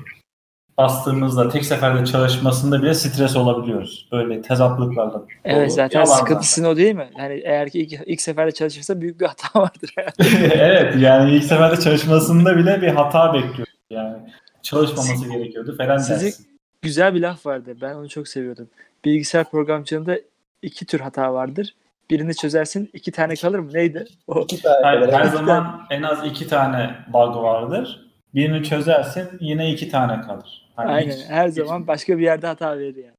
bastığımızda 0.77 1.49
tek 1.49 1.65
seferde 1.65 2.05
çalışmasında 2.05 2.81
bile 2.81 2.93
stres 2.93 3.35
olabiliyoruz. 3.35 4.07
Böyle 4.11 4.41
tezatlıklarla. 4.41 5.21
Evet 5.45 5.73
zaten 5.73 5.99
Yalan 5.99 6.15
sıkıntısın 6.15 6.63
o 6.63 6.75
değil 6.75 6.95
mi? 6.95 7.09
Yani 7.19 7.41
eğer 7.45 7.69
ki 7.69 7.79
ilk, 7.79 8.01
ilk 8.05 8.21
seferde 8.21 8.51
çalışırsa 8.51 9.01
büyük 9.01 9.19
bir 9.19 9.25
hata 9.25 9.59
vardır. 9.59 9.93
evet 10.51 10.95
yani 10.99 11.31
ilk 11.31 11.43
seferde 11.43 11.79
çalışmasında 11.79 12.57
bile 12.57 12.81
bir 12.81 12.87
hata 12.87 13.33
bekliyoruz. 13.33 13.73
Yani 13.89 14.17
çalışmaması 14.61 15.29
gerekiyordu 15.29 15.75
falan 15.77 15.97
Sizi- 15.97 16.25
dersin. 16.25 16.54
Güzel 16.85 17.15
bir 17.15 17.21
laf 17.21 17.45
vardı. 17.45 17.75
Ben 17.81 17.95
onu 17.95 18.09
çok 18.09 18.27
seviyordum. 18.27 18.69
Bilgisayar 19.05 19.49
programcılığında 19.51 20.19
iki 20.61 20.85
tür 20.85 20.99
hata 20.99 21.33
vardır. 21.33 21.75
Birini 22.09 22.35
çözersin 22.35 22.89
iki 22.93 23.11
tane 23.11 23.35
kalır 23.35 23.59
mı? 23.59 23.73
Neydi? 23.73 24.05
O. 24.27 24.41
İki 24.41 24.61
tane 24.61 24.81
Hayır, 24.85 25.11
her 25.13 25.23
zaman 25.25 25.85
en 25.89 26.03
az 26.03 26.25
iki 26.25 26.47
tane 26.47 26.95
bug 27.13 27.35
vardır. 27.35 28.05
Birini 28.35 28.63
çözersin 28.63 29.29
yine 29.39 29.71
iki 29.71 29.89
tane 29.89 30.21
kalır. 30.21 30.65
Hani 30.75 30.91
Aynen. 30.91 31.11
hiç- 31.15 31.29
Her 31.29 31.47
hiç- 31.47 31.55
zaman 31.55 31.87
başka 31.87 32.17
bir 32.17 32.23
yerde 32.23 32.47
hata 32.47 32.77
verir 32.79 32.95
yani. 32.95 33.15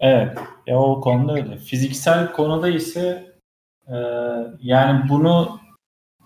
Evet. 0.00 0.38
Ya 0.66 0.78
o 0.78 1.00
konuda 1.00 1.32
öyle. 1.34 1.56
Fiziksel 1.56 2.32
konuda 2.32 2.68
ise 2.68 3.32
e, 3.88 3.96
yani 4.62 5.08
bunu 5.08 5.60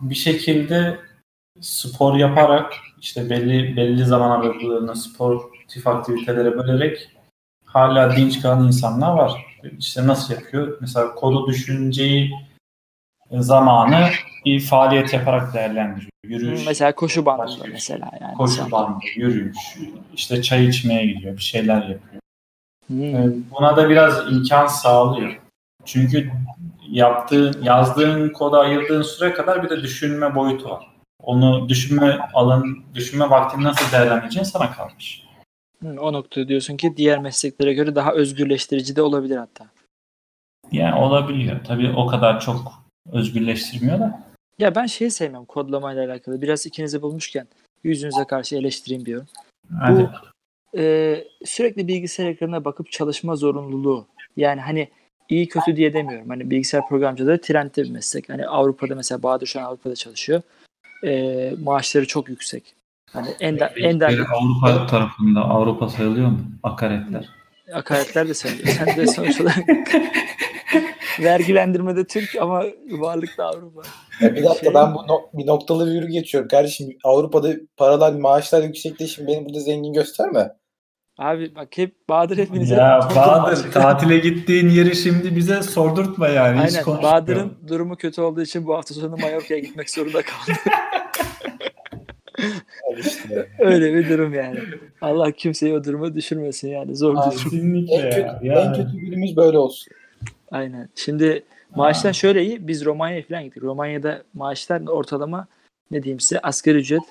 bir 0.01 0.15
şekilde 0.15 0.99
spor 1.61 2.17
yaparak 2.17 2.73
işte 3.01 3.31
belli 3.31 3.77
belli 3.77 4.05
zaman 4.05 4.31
aralıklarını 4.31 4.97
sportif 5.73 5.87
aktivitelere 5.87 6.59
bölerek 6.59 7.09
hala 7.65 8.17
dinç 8.17 8.43
kalan 8.43 8.67
insanlar 8.67 9.13
var. 9.17 9.47
İşte 9.79 10.07
nasıl 10.07 10.35
yapıyor? 10.35 10.79
Mesela 10.81 11.15
kodu 11.15 11.47
düşüneceği 11.47 12.33
zamanı 13.31 14.09
bir 14.45 14.61
faaliyet 14.61 15.13
yaparak 15.13 15.55
değerlendiriyor. 15.55 16.11
Yürüyüş, 16.25 16.67
Mesela 16.67 16.95
koşu 16.95 17.27
bandında 17.27 17.47
başka 17.47 17.61
bir 17.63 17.65
şey. 17.65 17.73
mesela 17.73 18.11
yani. 18.21 18.35
koşu 18.35 18.71
bandı, 18.71 19.05
yürüyüş, 19.17 19.57
işte 20.15 20.43
çay 20.43 20.67
içmeye 20.69 21.07
gidiyor, 21.07 21.37
bir 21.37 21.43
şeyler 21.43 21.77
yapıyor. 21.77 22.23
Hmm. 22.87 23.03
Ee, 23.17 23.31
Buna 23.51 23.77
da 23.77 23.89
biraz 23.89 24.33
imkan 24.33 24.67
sağlıyor. 24.67 25.41
Çünkü 25.85 26.31
yaptığın, 26.91 27.63
yazdığın 27.63 28.29
koda 28.29 28.61
ayırdığın 28.61 29.03
süre 29.03 29.33
kadar 29.35 29.63
bir 29.63 29.71
de 29.71 29.83
düşünme 29.83 30.35
boyutu 30.35 30.71
var. 30.71 30.87
Onu 31.23 31.69
düşünme 31.69 32.19
alan, 32.35 32.77
düşünme 32.95 33.31
vaktini 33.31 33.65
nasıl 33.65 33.93
değerlendireceğin 33.93 34.45
sana 34.45 34.71
kalmış. 34.73 35.22
O 35.85 36.13
noktada 36.13 36.49
diyorsun 36.49 36.77
ki 36.77 36.97
diğer 36.97 37.19
mesleklere 37.19 37.75
göre 37.75 37.95
daha 37.95 38.13
özgürleştirici 38.13 38.97
de 38.97 39.03
olabilir 39.03 39.37
hatta. 39.37 39.67
Yani 40.73 40.95
olabiliyor. 40.95 41.65
Tabii 41.65 41.93
o 41.97 42.07
kadar 42.07 42.41
çok 42.41 42.73
özgürleştirmiyor 43.13 44.01
da. 44.01 44.23
Ya 44.59 44.75
ben 44.75 44.87
şeyi 44.87 45.11
sevmem 45.11 45.45
kodlamayla 45.45 46.07
alakalı. 46.07 46.43
Biraz 46.43 46.67
ikinizi 46.67 47.03
bulmuşken 47.03 47.47
yüzünüze 47.85 48.25
karşı 48.25 48.57
eleştireyim 48.57 49.07
diyorum. 49.07 49.27
Hadi. 49.81 50.11
Ee, 50.77 51.25
sürekli 51.45 51.89
bilgisayar 51.89 52.27
ekranına 52.27 52.65
bakıp 52.65 52.91
çalışma 52.91 53.37
zorunluluğu. 53.37 54.07
Yani 54.37 54.61
hani 54.61 54.89
iyi 55.29 55.49
kötü 55.49 55.77
diye 55.77 55.93
demiyorum. 55.93 56.29
Hani 56.29 56.51
bilgisayar 56.51 56.89
programcılığı 56.89 57.41
trendde 57.41 57.83
bir 57.83 57.91
meslek. 57.91 58.29
Hani 58.29 58.47
Avrupa'da 58.47 58.95
mesela 58.95 59.23
Bahadır 59.23 59.47
şu 59.47 59.61
an 59.61 59.65
Avrupa'da 59.65 59.95
çalışıyor. 59.95 60.43
Ee, 61.05 61.53
maaşları 61.63 62.07
çok 62.07 62.29
yüksek. 62.29 62.75
Hani 63.13 63.29
en 63.41 63.61
da, 63.61 63.67
en 63.77 64.01
da 64.01 64.07
Avrupa 64.07 64.87
tarafında 64.87 65.41
Avrupa 65.41 65.89
sayılıyor 65.89 66.29
mu? 66.29 66.41
Akaretler. 66.63 67.29
hakaretler 67.73 68.29
de 68.29 68.35
sayılıyor. 68.35 68.69
Sen 68.69 68.97
de 68.97 69.07
sonuç 69.07 69.41
olarak 69.41 69.59
vergilendirmede 71.21 72.07
Türk 72.07 72.37
ama 72.41 72.65
varlıkta 72.91 73.45
Avrupa. 73.45 73.83
Ya 74.21 74.35
bir 74.35 74.45
dakika 74.45 74.65
Şey- 74.65 74.75
ben 74.75 74.95
bu 74.95 74.99
no- 74.99 75.23
bir 75.33 75.47
noktalı 75.47 75.95
virgül 75.95 76.09
geçiyorum. 76.09 76.49
Kardeşim 76.49 76.89
Avrupa'da 77.05 77.53
paralar, 77.77 78.13
maaşlar 78.13 78.63
yüksekleşim 78.63 79.27
beni 79.27 79.45
burada 79.45 79.61
zengin 79.61 79.93
gösterme. 79.93 80.53
Abi 81.19 81.55
bak 81.55 81.69
hep 81.79 82.09
Bahadır 82.09 82.39
hepinize 82.39 82.75
Ya 82.75 83.01
Bahadır 83.17 83.73
tatile 83.73 84.19
gittiğin 84.19 84.69
yeri 84.69 84.97
şimdi 84.97 85.37
bize 85.37 85.63
sordurtma 85.63 86.29
yani. 86.29 86.63
Hiç 86.67 86.77
Aynen. 86.89 87.03
Bahadır'ın 87.03 87.59
durumu 87.69 87.97
kötü 87.97 88.21
olduğu 88.21 88.43
için 88.43 88.67
bu 88.67 88.75
hafta 88.77 88.95
sonu 88.95 89.17
Mallorca'ya 89.17 89.61
gitmek 89.61 89.91
zorunda 89.91 90.23
kaldı. 90.23 90.59
İşte. 92.99 93.49
Öyle 93.59 93.95
bir 93.95 94.09
durum 94.09 94.35
yani. 94.35 94.59
Allah 95.01 95.33
kimseyi 95.33 95.75
o 95.75 95.85
duruma 95.85 96.15
düşürmesin 96.15 96.69
yani. 96.69 96.97
Zor 96.97 97.13
bir 97.13 97.19
durum. 97.19 97.31
Kesinlikle 97.31 97.95
en, 97.95 98.21
ya. 98.21 98.41
kötü, 98.41 98.49
en 98.49 98.75
kötü 98.75 98.97
günümüz 98.99 99.37
böyle 99.37 99.59
olsun. 99.59 99.93
Aynen. 100.51 100.89
Şimdi 100.95 101.43
maaşlar 101.77 102.13
şöyle 102.13 102.45
iyi. 102.45 102.69
Biz 102.69 102.85
Romanya'ya 102.85 103.23
falan 103.23 103.45
gittik. 103.45 103.63
Romanya'da 103.63 104.23
maaşlar 104.35 104.87
ortalama 104.87 105.47
ne 105.91 106.03
diyeyim 106.03 106.21
size 106.21 106.41
asgari 106.41 106.79
ücret 106.79 107.03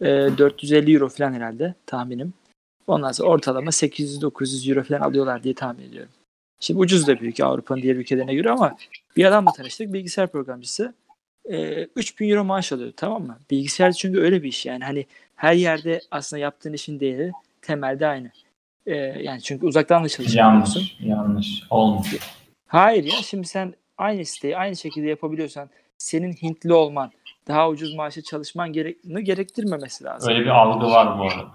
e, 0.00 0.06
450 0.38 0.94
euro 0.94 1.08
falan 1.08 1.32
herhalde 1.32 1.74
tahminim. 1.86 2.32
Ondan 2.86 3.12
sonra 3.12 3.28
ortalama 3.28 3.70
800-900 3.70 4.70
euro 4.70 4.82
falan 4.82 5.00
alıyorlar 5.00 5.42
diye 5.42 5.54
tahmin 5.54 5.88
ediyorum. 5.88 6.10
Şimdi 6.60 6.80
ucuz 6.80 7.06
da 7.06 7.20
büyük 7.20 7.40
Avrupa'nın 7.40 7.82
diğer 7.82 7.96
ülkelerine 7.96 8.34
göre 8.34 8.50
ama 8.50 8.76
bir 9.16 9.24
adamla 9.24 9.52
tanıştık 9.52 9.92
bilgisayar 9.92 10.32
programcısı. 10.32 10.94
E, 11.50 11.84
3000 11.96 12.30
euro 12.30 12.44
maaş 12.44 12.72
alıyor 12.72 12.92
tamam 12.96 13.22
mı? 13.22 13.38
Bilgisayar 13.50 13.92
çünkü 13.92 14.20
öyle 14.20 14.42
bir 14.42 14.48
iş 14.48 14.66
yani 14.66 14.84
hani 14.84 15.06
her 15.36 15.54
yerde 15.54 16.00
aslında 16.10 16.40
yaptığın 16.40 16.72
işin 16.72 17.00
değeri 17.00 17.32
temelde 17.62 18.06
aynı. 18.06 18.30
E, 18.86 18.94
yani 18.96 19.42
çünkü 19.42 19.66
uzaktan 19.66 20.04
da 20.04 20.08
çalışabiliyorsun. 20.08 20.80
Yanlış. 20.80 20.96
Yanlış. 21.00 21.62
Olmuyor. 21.70 22.34
Hayır 22.66 23.04
ya 23.04 23.16
şimdi 23.22 23.46
sen 23.46 23.74
aynı 23.98 24.24
siteyi 24.24 24.56
aynı 24.56 24.76
şekilde 24.76 25.08
yapabiliyorsan 25.08 25.70
senin 25.98 26.32
Hintli 26.32 26.72
olman 26.72 27.10
daha 27.48 27.68
ucuz 27.68 27.94
maaşa 27.94 28.22
çalışman 28.22 28.72
gerektiğini 28.72 29.24
gerektirmemesi 29.24 30.04
lazım. 30.04 30.32
Öyle 30.32 30.40
bir 30.44 30.50
algı 30.50 30.86
var 30.86 31.18
bu 31.18 31.22
arada. 31.22 31.50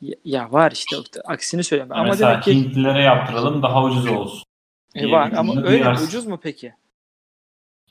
Ya, 0.00 0.14
ya 0.24 0.52
var 0.52 0.72
işte 0.72 0.96
aksini 1.24 1.64
söyleme. 1.64 1.94
Ama 1.94 2.04
Mesela 2.04 2.30
demek 2.30 2.44
ki 2.44 2.54
Hintlilere 2.54 3.02
yaptıralım 3.02 3.62
daha 3.62 3.84
ucuz 3.84 4.06
olsun. 4.06 4.42
E, 4.94 5.10
var 5.10 5.32
ama 5.36 5.62
öyle 5.62 5.90
ucuz 5.90 6.26
mu 6.26 6.38
peki? 6.42 6.74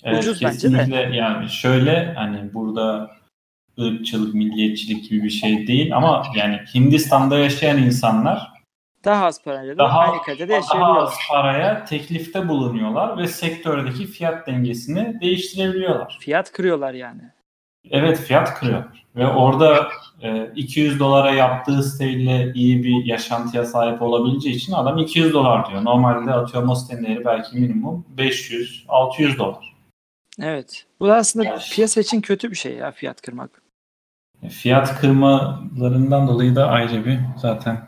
Evet, 0.04 0.24
Ucuz 0.24 0.42
bence 0.42 0.72
de. 0.72 0.78
kesinlikle 0.78 1.16
Yani 1.18 1.50
şöyle 1.50 2.14
hani 2.14 2.54
burada 2.54 3.12
ırkçılık, 3.80 4.34
milliyetçilik 4.34 5.10
gibi 5.10 5.24
bir 5.24 5.30
şey 5.30 5.68
değil 5.68 5.96
ama 5.96 6.24
yani 6.36 6.60
Hindistan'da 6.76 7.38
yaşayan 7.38 7.78
insanlar 7.78 8.52
Daha 9.06 9.26
az 9.26 9.44
parayla 9.44 9.74
da 9.74 9.78
daha, 9.78 10.00
aynı 10.00 10.22
kalitede 10.22 10.62
daha 10.74 11.00
az 11.00 11.14
paraya 11.30 11.86
teklifte 11.86 12.48
bulunuyorlar 12.48 13.18
ve 13.18 13.28
sektördeki 13.28 14.08
fiyat 14.08 14.48
dengesini 14.48 15.22
değiştirebiliyorlar. 15.22 16.18
Fiyat 16.20 16.52
kırıyorlar 16.52 16.94
yani. 16.94 17.22
Evet 17.90 18.20
fiyat 18.20 18.54
kırıyorlar. 18.54 19.06
Ve 19.16 19.28
orada 19.28 19.88
e, 20.22 20.52
200 20.56 21.00
dolara 21.00 21.32
yaptığı 21.32 21.84
siteyle 21.84 22.52
iyi 22.54 22.84
bir 22.84 23.06
yaşantıya 23.06 23.66
sahip 23.66 24.02
olabileceği 24.02 24.56
için 24.56 24.74
adam 24.74 24.98
200 24.98 25.34
dolar 25.34 25.70
diyor. 25.70 25.86
Normalde 25.86 26.34
atıyorum 26.34 26.70
o 26.70 26.76
belki 27.26 27.58
minimum 27.58 28.06
500-600 28.18 29.38
dolar. 29.38 29.71
Evet. 30.42 30.86
Bu 31.00 31.08
da 31.08 31.16
aslında 31.16 31.60
piyasa 31.72 32.02
için 32.02 32.22
kötü 32.22 32.52
bir 32.52 32.56
şey 32.56 32.74
ya 32.76 32.92
fiyat 32.92 33.22
kırmak. 33.22 33.62
E, 34.44 34.50
Fiyat 34.50 35.00
kırmalarından 35.00 36.28
dolayı 36.28 36.56
da 36.56 36.68
ayrı 36.68 37.06
bir 37.06 37.20
zaten 37.38 37.88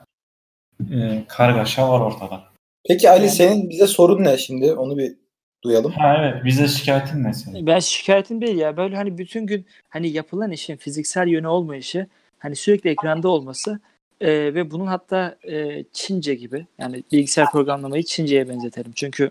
e, 0.91 1.23
kargaşa 1.27 1.89
var 1.89 1.99
ortada. 1.99 2.43
Peki 2.87 3.09
Ali 3.09 3.29
senin 3.29 3.69
bize 3.69 3.87
sorun 3.87 4.23
ne 4.23 4.37
şimdi? 4.37 4.73
Onu 4.73 4.97
bir 4.97 5.15
duyalım. 5.63 5.91
Ha 5.91 6.17
evet 6.19 6.45
bize 6.45 6.67
şikayetin 6.67 7.23
ne 7.23 7.33
senin? 7.33 7.67
Ben 7.67 7.79
şikayetim 7.79 8.41
değil 8.41 8.57
ya. 8.57 8.77
Böyle 8.77 8.95
hani 8.95 9.17
bütün 9.17 9.47
gün 9.47 9.65
hani 9.89 10.09
yapılan 10.09 10.51
işin 10.51 10.75
fiziksel 10.75 11.27
yönü 11.27 11.47
olmayışı, 11.47 12.07
hani 12.39 12.55
sürekli 12.55 12.89
ekranda 12.89 13.29
olması 13.29 13.79
e, 14.21 14.29
ve 14.29 14.71
bunun 14.71 14.87
hatta 14.87 15.37
e, 15.43 15.83
Çince 15.93 16.35
gibi 16.35 16.65
yani 16.79 17.03
bilgisayar 17.11 17.51
programlamayı 17.51 18.03
Çince'ye 18.03 18.49
benzetelim. 18.49 18.91
Çünkü 18.95 19.29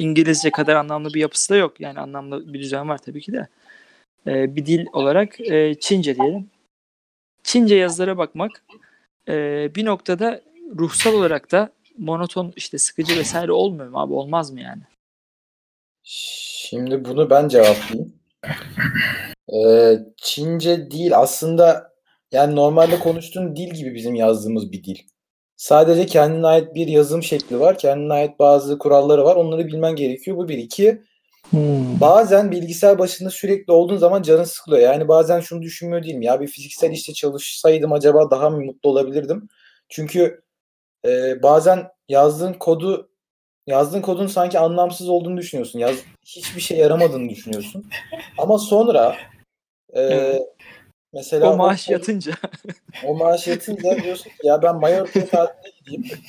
İngilizce 0.00 0.50
kadar 0.50 0.76
anlamlı 0.76 1.14
bir 1.14 1.20
yapısı 1.20 1.54
da 1.54 1.56
yok. 1.56 1.80
Yani 1.80 2.00
anlamlı 2.00 2.52
bir 2.52 2.60
düzen 2.60 2.88
var 2.88 2.98
tabii 2.98 3.20
ki 3.20 3.32
de. 3.32 3.48
E, 4.26 4.56
bir 4.56 4.66
dil 4.66 4.86
olarak 4.92 5.40
e, 5.40 5.74
Çince 5.80 6.16
diyelim. 6.16 6.50
Çince 7.42 7.74
yazılara 7.74 8.18
bakmak 8.18 8.64
e, 9.28 9.34
bir 9.74 9.84
noktada 9.84 10.40
ruhsal 10.78 11.14
olarak 11.14 11.52
da 11.52 11.72
monoton 11.98 12.52
işte 12.56 12.78
sıkıcı 12.78 13.16
vesaire 13.16 13.52
olmuyor 13.52 13.88
mu 13.88 14.00
abi? 14.00 14.12
Olmaz 14.12 14.50
mı 14.50 14.60
yani? 14.60 14.82
Şimdi 16.02 17.04
bunu 17.04 17.30
ben 17.30 17.48
cevaplayayım. 17.48 18.14
Ee, 19.54 19.98
Çince 20.16 20.90
değil 20.90 21.18
aslında 21.18 21.92
yani 22.32 22.56
normalde 22.56 22.98
konuştuğun 22.98 23.56
dil 23.56 23.74
gibi 23.74 23.94
bizim 23.94 24.14
yazdığımız 24.14 24.72
bir 24.72 24.84
dil. 24.84 24.98
Sadece 25.60 26.06
kendine 26.06 26.46
ait 26.46 26.74
bir 26.74 26.86
yazım 26.86 27.22
şekli 27.22 27.60
var. 27.60 27.78
Kendine 27.78 28.12
ait 28.12 28.38
bazı 28.38 28.78
kuralları 28.78 29.24
var. 29.24 29.36
Onları 29.36 29.66
bilmen 29.66 29.96
gerekiyor. 29.96 30.36
Bu 30.36 30.48
bir. 30.48 30.58
iki. 30.58 31.02
Bazen 32.00 32.50
bilgisayar 32.50 32.98
başında 32.98 33.30
sürekli 33.30 33.72
olduğun 33.72 33.96
zaman 33.96 34.22
canın 34.22 34.44
sıkılıyor. 34.44 34.82
Yani 34.82 35.08
bazen 35.08 35.40
şunu 35.40 35.62
düşünmüyor 35.62 36.02
değilim. 36.04 36.22
Ya 36.22 36.40
bir 36.40 36.46
fiziksel 36.46 36.90
işte 36.90 37.12
çalışsaydım 37.12 37.92
acaba 37.92 38.30
daha 38.30 38.50
mı 38.50 38.64
mutlu 38.64 38.90
olabilirdim? 38.90 39.48
Çünkü 39.88 40.42
e, 41.06 41.42
bazen 41.42 41.88
yazdığın 42.08 42.52
kodu 42.52 43.10
yazdığın 43.66 44.02
kodun 44.02 44.26
sanki 44.26 44.58
anlamsız 44.58 45.08
olduğunu 45.08 45.36
düşünüyorsun. 45.36 45.78
Yaz, 45.78 45.96
hiçbir 46.26 46.60
şey 46.60 46.78
yaramadığını 46.78 47.28
düşünüyorsun. 47.28 47.86
Ama 48.38 48.58
sonra 48.58 49.16
e. 49.96 50.38
mesela 51.12 51.52
O 51.52 51.56
maaş 51.56 51.88
o, 51.88 51.92
yatınca. 51.92 52.32
o 53.06 53.14
maaş 53.14 53.46
yatınca 53.48 54.02
diyorsun 54.02 54.30
ki 54.30 54.36
ya 54.44 54.62
ben 54.62 54.76
Mallorca'ya 54.76 55.26
tatile 55.26 55.72
gideyim. 55.78 56.04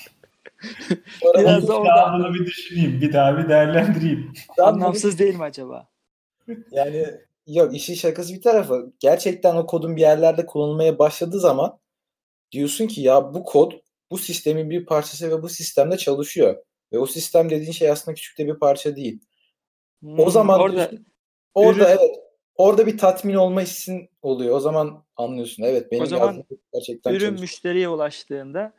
Sonra 1.22 1.40
Biraz 1.40 1.68
da 1.68 1.78
orada 1.80 2.14
bunu 2.14 2.34
bir 2.34 2.46
düşüneyim. 2.46 3.02
Bir 3.02 3.14
daha 3.14 3.38
bir 3.38 3.50
değerlendireyim. 3.50 4.34
ben 4.50 4.56
bunu- 4.58 4.66
anlamsız 4.66 5.20
değil 5.20 5.36
mi 5.36 5.44
acaba? 5.44 5.88
Yani 6.72 7.06
yok 7.48 7.76
işin 7.76 7.94
şakası 7.96 8.34
bir 8.34 8.42
tarafa. 8.42 8.78
Gerçekten 9.00 9.56
o 9.56 9.66
kodun 9.66 9.96
bir 9.96 10.02
yerlerde 10.02 10.46
kullanılmaya 10.46 11.00
başladığı 11.00 11.40
zaman 11.40 11.80
diyorsun 12.52 12.88
ki 12.88 13.02
ya 13.02 13.34
bu 13.34 13.44
kod 13.44 13.72
bu 14.12 14.18
sistemin 14.18 14.70
bir 14.70 14.86
parçası 14.86 15.30
ve 15.32 15.42
bu 15.42 15.50
sistemde 15.50 15.98
çalışıyor. 15.98 16.56
Ve 16.94 17.00
o 17.00 17.06
sistem 17.06 17.50
dediğin 17.50 17.72
şey 17.72 17.90
aslında 17.92 18.16
küçük 18.16 18.38
de 18.38 18.48
bir 18.48 18.54
parça 18.60 18.96
değil. 18.96 19.20
O 20.06 20.08
Hmm, 20.26 20.32
zaman 20.32 20.60
orada 20.60 20.76
diyorsun- 20.76 21.06
Orada 21.54 21.84
Ürün- 21.84 21.98
evet. 22.00 22.16
Orada 22.62 22.88
bir 22.88 22.98
tatmin 22.98 23.34
olma 23.36 23.62
hissin 23.62 24.10
oluyor. 24.22 24.56
O 24.56 24.60
zaman 24.60 25.04
anlıyorsun. 25.18 25.64
Evet 25.64 25.92
benim 25.92 26.04
O 26.04 26.06
zaman 26.06 26.36
kod 26.42 26.58
gerçekten 26.74 27.12
ürün 27.12 27.20
çalışıyor. 27.20 27.40
müşteriye 27.42 27.90
ulaştığında 27.90 28.74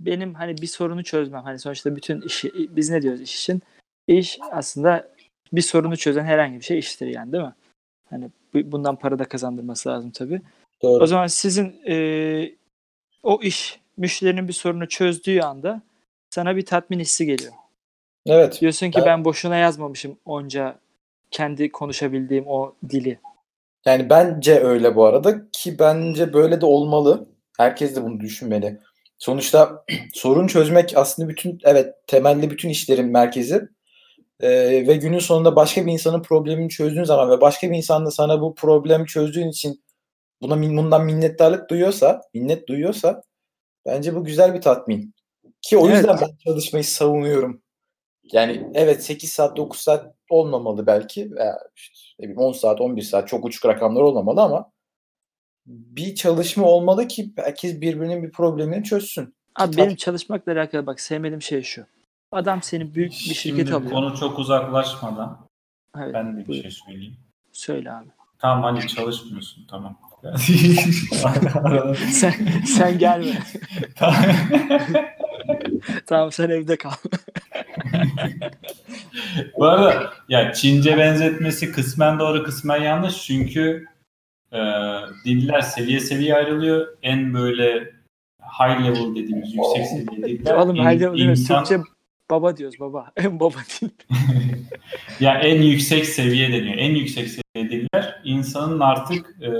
benim 0.00 0.34
hani 0.34 0.58
bir 0.58 0.66
sorunu 0.66 1.04
çözmem. 1.04 1.42
Hani 1.42 1.58
sonuçta 1.58 1.96
bütün 1.96 2.20
işi 2.20 2.52
biz 2.76 2.90
ne 2.90 3.02
diyoruz 3.02 3.20
iş 3.20 3.40
için? 3.42 3.62
İş 4.08 4.38
aslında 4.52 5.08
bir 5.52 5.60
sorunu 5.60 5.96
çözen 5.96 6.24
herhangi 6.24 6.56
bir 6.60 6.64
şey 6.64 6.78
iştir 6.78 7.06
yani 7.06 7.32
değil 7.32 7.44
mi? 7.44 7.54
Hani 8.10 8.30
bu- 8.54 8.72
bundan 8.72 8.96
para 8.96 9.18
da 9.18 9.24
kazandırması 9.24 9.88
lazım 9.88 10.10
tabii. 10.10 10.40
Doğru. 10.82 11.02
O 11.02 11.06
zaman 11.06 11.26
sizin 11.26 11.76
e, 11.88 11.96
o 13.22 13.40
iş 13.42 13.80
müşterinin 13.96 14.48
bir 14.48 14.52
sorunu 14.52 14.88
çözdüğü 14.88 15.40
anda 15.40 15.82
sana 16.30 16.56
bir 16.56 16.66
tatmin 16.66 16.98
hissi 17.00 17.26
geliyor. 17.26 17.52
Evet. 18.26 18.60
Diyorsun 18.60 18.90
ki 18.90 18.98
Ben- 18.98 19.06
ben 19.06 19.24
boşuna 19.24 19.56
yazmamışım 19.56 20.16
onca 20.24 20.78
kendi 21.34 21.72
konuşabildiğim 21.72 22.46
o 22.46 22.74
dili. 22.88 23.18
Yani 23.86 24.10
bence 24.10 24.60
öyle 24.60 24.96
bu 24.96 25.04
arada 25.04 25.50
ki 25.52 25.78
bence 25.78 26.32
böyle 26.32 26.60
de 26.60 26.66
olmalı. 26.66 27.28
Herkes 27.58 27.96
de 27.96 28.02
bunu 28.02 28.20
düşünmeli. 28.20 28.80
Sonuçta 29.18 29.84
sorun 30.14 30.46
çözmek 30.46 30.96
aslında 30.96 31.28
bütün 31.28 31.58
evet 31.64 31.94
temelli 32.06 32.50
bütün 32.50 32.68
işlerin 32.68 33.06
merkezi. 33.06 33.68
Ee, 34.40 34.48
ve 34.88 34.96
günün 34.96 35.18
sonunda 35.18 35.56
başka 35.56 35.86
bir 35.86 35.92
insanın 35.92 36.22
problemini 36.22 36.68
çözdüğün 36.68 37.04
zaman 37.04 37.30
ve 37.30 37.40
başka 37.40 37.70
bir 37.70 37.76
insan 37.76 38.06
da 38.06 38.10
sana 38.10 38.40
bu 38.40 38.54
problemi 38.54 39.06
çözdüğün 39.06 39.48
için 39.48 39.84
buna 40.42 40.62
bundan 40.62 41.04
minnettarlık 41.04 41.70
duyuyorsa, 41.70 42.20
minnet 42.34 42.68
duyuyorsa 42.68 43.22
bence 43.86 44.14
bu 44.14 44.24
güzel 44.24 44.54
bir 44.54 44.60
tatmin. 44.60 45.14
Ki 45.62 45.78
o 45.78 45.86
Evet. 45.86 45.96
yüzden 45.96 46.16
ben 46.20 46.36
çalışmayı 46.44 46.84
savunuyorum. 46.84 47.63
Yani 48.32 48.70
evet 48.74 49.04
8 49.04 49.32
saat 49.32 49.56
9 49.56 49.80
saat 49.80 50.14
olmamalı 50.30 50.86
belki 50.86 51.32
veya 51.36 51.58
işte 51.76 51.94
ne 52.18 52.22
bileyim 52.24 52.38
10 52.40 52.52
saat 52.52 52.80
11 52.80 53.02
saat 53.02 53.28
çok 53.28 53.44
uçuk 53.44 53.66
rakamlar 53.66 54.00
olmamalı 54.00 54.42
ama 54.42 54.70
bir 55.66 56.14
çalışma 56.14 56.66
olmalı 56.66 57.08
ki 57.08 57.32
herkes 57.36 57.80
birbirinin 57.80 58.22
bir 58.22 58.30
problemini 58.32 58.84
çözsün. 58.84 59.34
Abi 59.56 59.70
Tat- 59.76 59.76
benim 59.76 59.96
çalışmakla 59.96 60.52
alakalı 60.52 60.86
bak 60.86 61.00
sevmediğim 61.00 61.42
şey 61.42 61.62
şu. 61.62 61.86
Adam 62.32 62.62
seni 62.62 62.94
büyük 62.94 63.10
bir 63.10 63.16
şirket 63.16 63.58
Şimdi 63.66 63.74
alıyor. 63.74 63.90
konu 63.92 64.16
çok 64.16 64.38
uzaklaşmadan 64.38 65.38
Evet, 65.98 66.14
ben 66.14 66.36
de 66.36 66.40
bir 66.40 66.46
buyur. 66.46 66.62
şey 66.62 66.70
söyleyeyim. 66.70 67.16
Söyle 67.52 67.92
abi. 67.92 68.08
Tamam 68.38 68.62
hani 68.62 68.88
çalışmıyorsun 68.88 69.66
tamam. 69.70 69.98
Sen, 72.12 72.34
sen 72.66 72.98
gelme. 72.98 73.38
Tamam. 73.96 74.16
tamam 76.06 76.32
sen 76.32 76.50
evde 76.50 76.76
kal. 76.76 76.90
Bu 79.58 79.64
arada 79.66 80.12
ya 80.28 80.52
Çince 80.52 80.98
benzetmesi 80.98 81.72
kısmen 81.72 82.18
doğru 82.18 82.42
kısmen 82.42 82.82
yanlış 82.82 83.26
çünkü 83.26 83.84
e, 84.52 84.58
diller 85.24 85.60
seviye 85.60 86.00
seviye 86.00 86.34
ayrılıyor. 86.34 86.86
En 87.02 87.34
böyle 87.34 87.92
high 88.60 88.84
level 88.84 89.10
dediğimiz 89.14 89.54
yüksek 89.54 89.86
seviye 89.86 90.38
diller. 90.38 90.54
Oğlum 90.54 90.76
değil 90.76 91.10
mi? 91.10 91.20
insan- 91.20 91.64
Türkçe 91.64 91.82
baba 92.30 92.56
diyoruz 92.56 92.80
baba. 92.80 93.12
En 93.16 93.40
baba 93.40 93.56
dil. 93.80 93.88
ya 95.20 95.34
en 95.38 95.62
yüksek 95.62 96.06
seviye 96.06 96.52
deniyor. 96.52 96.74
En 96.78 96.94
yüksek 96.94 97.28
seviye 97.28 97.70
diller 97.70 98.20
insanın 98.24 98.80
artık 98.80 99.26
e, 99.42 99.50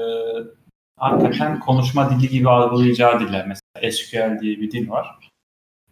hakikaten 0.98 1.60
konuşma 1.60 2.10
dili 2.10 2.28
gibi 2.28 2.48
algılayacağı 2.50 3.20
diller. 3.20 3.46
Mesela 3.46 3.92
SQL 3.92 4.40
diye 4.40 4.60
bir 4.60 4.70
dil 4.70 4.88
var. 4.90 5.06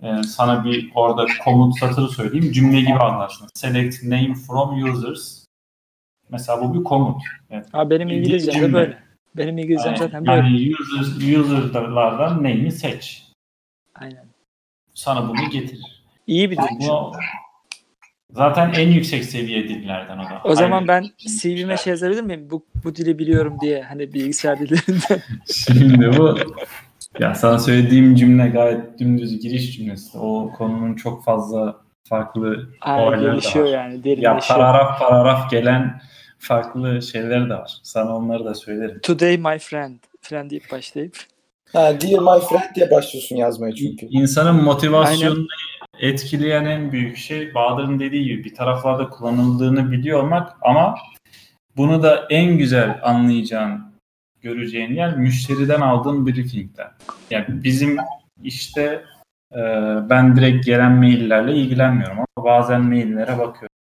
Ee, 0.03 0.23
sana 0.23 0.65
bir 0.65 0.91
orada 0.95 1.27
komut 1.45 1.79
satırı 1.79 2.09
söyleyeyim. 2.09 2.53
Cümle 2.53 2.81
gibi 2.81 2.99
anlarsın. 2.99 3.49
Select 3.55 4.03
name 4.03 4.35
from 4.35 4.85
users. 4.85 5.45
Mesela 6.31 6.61
bu 6.61 6.75
bir 6.75 6.85
komut. 6.85 7.23
Evet. 7.51 7.67
Ha, 7.73 7.91
benim 7.91 8.09
İngilizcem 8.09 8.63
de 8.63 8.73
böyle. 8.73 8.99
Benim 9.37 9.59
İngilizcem 9.59 9.97
zaten 9.97 10.27
böyle. 10.27 10.37
Yani 10.37 10.73
users, 10.81 11.17
user'lardan 11.17 12.37
name'i 12.37 12.73
seç. 12.73 13.23
Aynen. 13.95 14.27
Sana 14.95 15.29
bunu 15.29 15.51
getirir. 15.51 16.05
İyi 16.27 16.51
bir. 16.51 16.59
Bu 16.81 17.13
zaten 18.31 18.73
en 18.73 18.89
yüksek 18.89 19.25
seviye 19.25 19.69
dillerden 19.69 20.19
o 20.19 20.23
da. 20.23 20.41
O 20.45 20.55
zaman 20.55 20.89
ben 20.89 21.05
CV'me 21.41 21.77
şey 21.77 21.91
yazabilir 21.91 22.23
miyim? 22.23 22.49
Bu, 22.51 22.67
bu 22.85 22.95
dili 22.95 23.19
biliyorum 23.19 23.57
diye 23.61 23.83
hani 23.83 24.13
bilgisayar 24.13 24.59
dillerinden. 24.59 25.23
Şimdi 25.53 26.19
bu 26.19 26.39
ya 27.19 27.35
sana 27.35 27.59
söylediğim 27.59 28.15
cümle 28.15 28.49
gayet 28.49 28.99
dümdüz 28.99 29.41
giriş 29.41 29.77
cümlesi. 29.77 30.19
O 30.19 30.53
konunun 30.59 30.95
çok 30.95 31.25
fazla 31.25 31.77
farklı 32.09 32.69
Aynen 32.81 33.07
olayları 33.07 33.27
da 33.27 33.31
gelişiyor 33.33 33.65
var. 33.65 33.71
yani 33.71 34.21
Ya 34.21 34.39
paragraf 34.49 34.99
paragraf 34.99 35.51
gelen 35.51 36.01
farklı 36.39 37.03
şeyler 37.03 37.51
de 37.51 37.55
var. 37.55 37.73
Sana 37.83 38.17
onları 38.17 38.45
da 38.45 38.55
söylerim. 38.55 39.01
Today 39.03 39.37
my 39.37 39.59
friend. 39.59 39.99
Friend 40.21 40.51
deyip 40.51 40.73
başlayıp. 40.73 41.17
Ha, 41.73 42.01
Dear 42.01 42.19
my 42.39 42.47
friend 42.47 42.75
diye 42.75 42.91
başlıyorsun 42.91 43.37
yazmaya 43.37 43.75
çünkü. 43.75 44.07
İnsanın 44.07 44.63
motivasyonunu 44.65 45.47
etkileyen 46.01 46.65
en 46.65 46.93
büyük 46.93 47.17
şey 47.17 47.55
Bahadır'ın 47.55 48.01
dediği 48.01 48.25
gibi 48.25 48.45
bir 48.45 48.55
taraflarda 48.55 49.09
kullanıldığını 49.09 49.93
biliyor 49.93 50.23
olmak 50.23 50.53
ama 50.63 50.95
bunu 51.77 52.03
da 52.03 52.27
en 52.31 52.59
güzel 52.59 53.01
anlayacağın, 53.03 53.92
göreceğin 54.43 54.95
yer 54.95 55.17
müşteriden 55.17 55.81
aldığın 55.81 56.27
briefingler. 56.27 56.91
Yani 57.31 57.47
bizim 57.49 57.97
işte 58.43 59.05
e, 59.53 59.61
ben 60.11 60.37
direkt 60.37 60.67
gelen 60.67 60.93
maillerle 60.93 61.55
ilgilenmiyorum 61.55 62.19
ama 62.19 62.45
bazen 62.45 62.81
maillere 62.81 63.39
bakıyorum. 63.39 63.77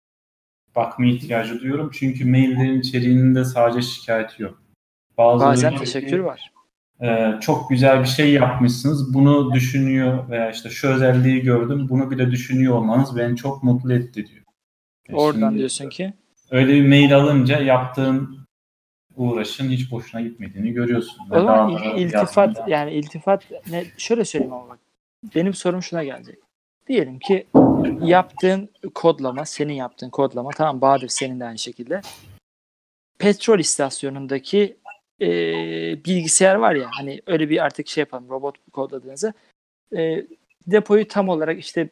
Bakma 0.76 1.06
ihtiyacı 1.06 1.60
duyuyorum 1.60 1.92
çünkü 1.94 2.26
maillerin 2.26 2.80
içeriğinde 2.80 3.46
sadece 3.46 3.82
şikayeti 3.82 4.44
yok. 4.44 4.62
Bazıları 5.18 5.52
Bazen 5.52 5.78
teşekkür 5.78 6.20
var. 6.20 6.52
ee, 7.02 7.34
çok 7.42 7.70
güzel 7.70 8.00
bir 8.00 8.08
şey 8.08 8.34
yapmışsınız. 8.34 9.14
Bunu 9.14 9.54
düşünüyor 9.54 10.30
veya 10.30 10.52
işte 10.52 10.70
şu 10.70 10.88
özelliği 10.88 11.42
gördüm. 11.42 11.88
Bunu 11.90 12.12
bile 12.12 12.32
düşünüyor 12.32 12.74
olmanız 12.76 13.18
beni 13.18 13.36
çok 13.36 13.64
mutlu 13.64 13.94
etti 13.94 14.28
diyor. 14.28 14.44
E 15.10 15.16
Oradan 15.16 15.40
şimdi 15.40 15.58
diyorsun 15.58 15.90
ki 15.90 16.14
Öyle 16.52 16.74
bir 16.74 16.88
mail 16.88 17.16
alınca 17.16 17.60
yaptığın 17.60 18.39
uğraşın 19.20 19.70
hiç 19.70 19.92
boşuna 19.92 20.22
gitmediğini 20.22 20.72
görüyorsun. 20.72 21.18
O 21.32 21.36
zaman 21.36 21.70
il- 21.70 22.02
iltifat 22.02 22.68
yani 22.68 22.92
iltifat 22.92 23.44
ne 23.70 23.86
şöyle 23.98 24.26
söyleyeyim 24.26 24.54
ama 24.54 24.70
bak. 24.70 24.80
Benim 25.36 25.54
sorum 25.54 25.84
şuna 25.84 26.04
gelecek. 26.04 26.40
Diyelim 26.88 27.20
ki 27.20 27.48
yaptığın 28.02 28.70
kodlama, 28.96 29.46
senin 29.46 29.74
yaptığın 29.74 30.10
kodlama 30.10 30.50
tamam 30.50 30.82
Bahadır 30.82 31.08
senin 31.08 31.40
de 31.40 31.46
aynı 31.46 31.58
şekilde. 31.58 32.02
Petrol 33.20 33.60
istasyonundaki 33.60 34.78
e, 35.22 35.28
bilgisayar 36.06 36.56
var 36.56 36.76
ya 36.76 36.88
hani 36.92 37.22
öyle 37.28 37.50
bir 37.50 37.64
artık 37.66 37.88
şey 37.88 38.02
yapalım 38.02 38.30
robot 38.30 38.56
kodladığınızda 38.72 39.34
e, 39.98 40.26
depoyu 40.68 41.08
tam 41.08 41.30
olarak 41.30 41.60
işte 41.60 41.90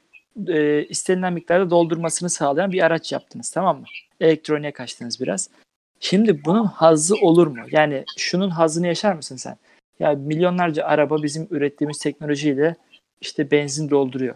e, 0.47 0.83
istenilen 0.83 1.33
miktarda 1.33 1.69
doldurmasını 1.69 2.29
sağlayan 2.29 2.71
bir 2.71 2.85
araç 2.85 3.11
yaptınız 3.11 3.51
tamam 3.51 3.79
mı? 3.79 3.85
Elektroniğe 4.19 4.71
kaçtınız 4.71 5.21
biraz. 5.21 5.49
Şimdi 5.99 6.45
bunun 6.45 6.65
hazzı 6.65 7.15
olur 7.15 7.47
mu? 7.47 7.57
Yani 7.71 8.03
şunun 8.17 8.49
hazzını 8.49 8.87
yaşar 8.87 9.13
mısın 9.13 9.35
sen? 9.35 9.57
Ya 9.99 10.11
milyonlarca 10.11 10.85
araba 10.85 11.23
bizim 11.23 11.47
ürettiğimiz 11.51 11.97
teknolojiyle 11.97 12.75
işte 13.21 13.51
benzin 13.51 13.89
dolduruyor 13.89 14.35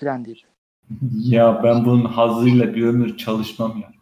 falan 0.00 0.24
deyip. 0.24 0.38
Ya 1.20 1.60
ben 1.62 1.84
bunun 1.84 2.04
hazıyla 2.04 2.74
bir 2.74 2.86
ömür 2.86 3.16
çalışmam 3.16 3.78
ya. 3.82 3.92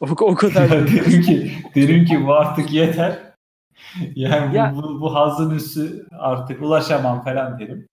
O, 0.00 0.06
o 0.06 0.34
kadar. 0.34 0.62
Ya 0.62 0.86
derim 0.86 1.22
ki 1.22 1.52
derim 1.74 2.04
ki 2.04 2.26
bu 2.26 2.34
artık 2.34 2.72
yeter. 2.72 3.18
Yani 4.14 4.56
Ya- 4.56 4.74
bu, 4.76 4.82
bu, 4.82 5.00
bu 5.00 5.14
hazın 5.14 5.50
üstü 5.50 6.06
artık 6.18 6.62
ulaşamam 6.62 7.24
falan 7.24 7.58
derim. 7.58 7.86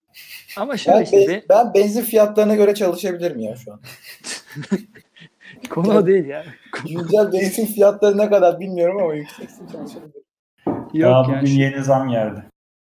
Ama 0.58 0.78
şöyle 0.78 0.97
Ben, 0.99 1.04
işte 1.04 1.17
ben, 1.17 1.28
be- 1.28 1.43
ben 1.49 1.73
benzin 1.73 2.01
fiyatlarına 2.01 2.56
göre 2.56 2.75
çalışabilirim 2.75 3.39
ya 3.39 3.56
şu 3.56 3.73
an. 3.73 3.80
konu 5.70 5.94
o 5.94 6.08
değil 6.08 6.26
ya. 6.26 6.46
Güncel 6.88 7.34
benzin 7.34 7.65
fiyatları 7.65 8.18
ne 8.18 8.30
kadar 8.30 8.60
bilmiyorum 8.60 8.98
ama 9.02 9.13
yüksekse 9.13 9.63
çalışabilirim. 9.72 10.24
Yok 10.94 11.12
Daha 11.12 11.28
bugün 11.28 11.46
şu- 11.46 11.60
yeni 11.60 11.84
zam 11.84 12.10
geldi. 12.10 12.44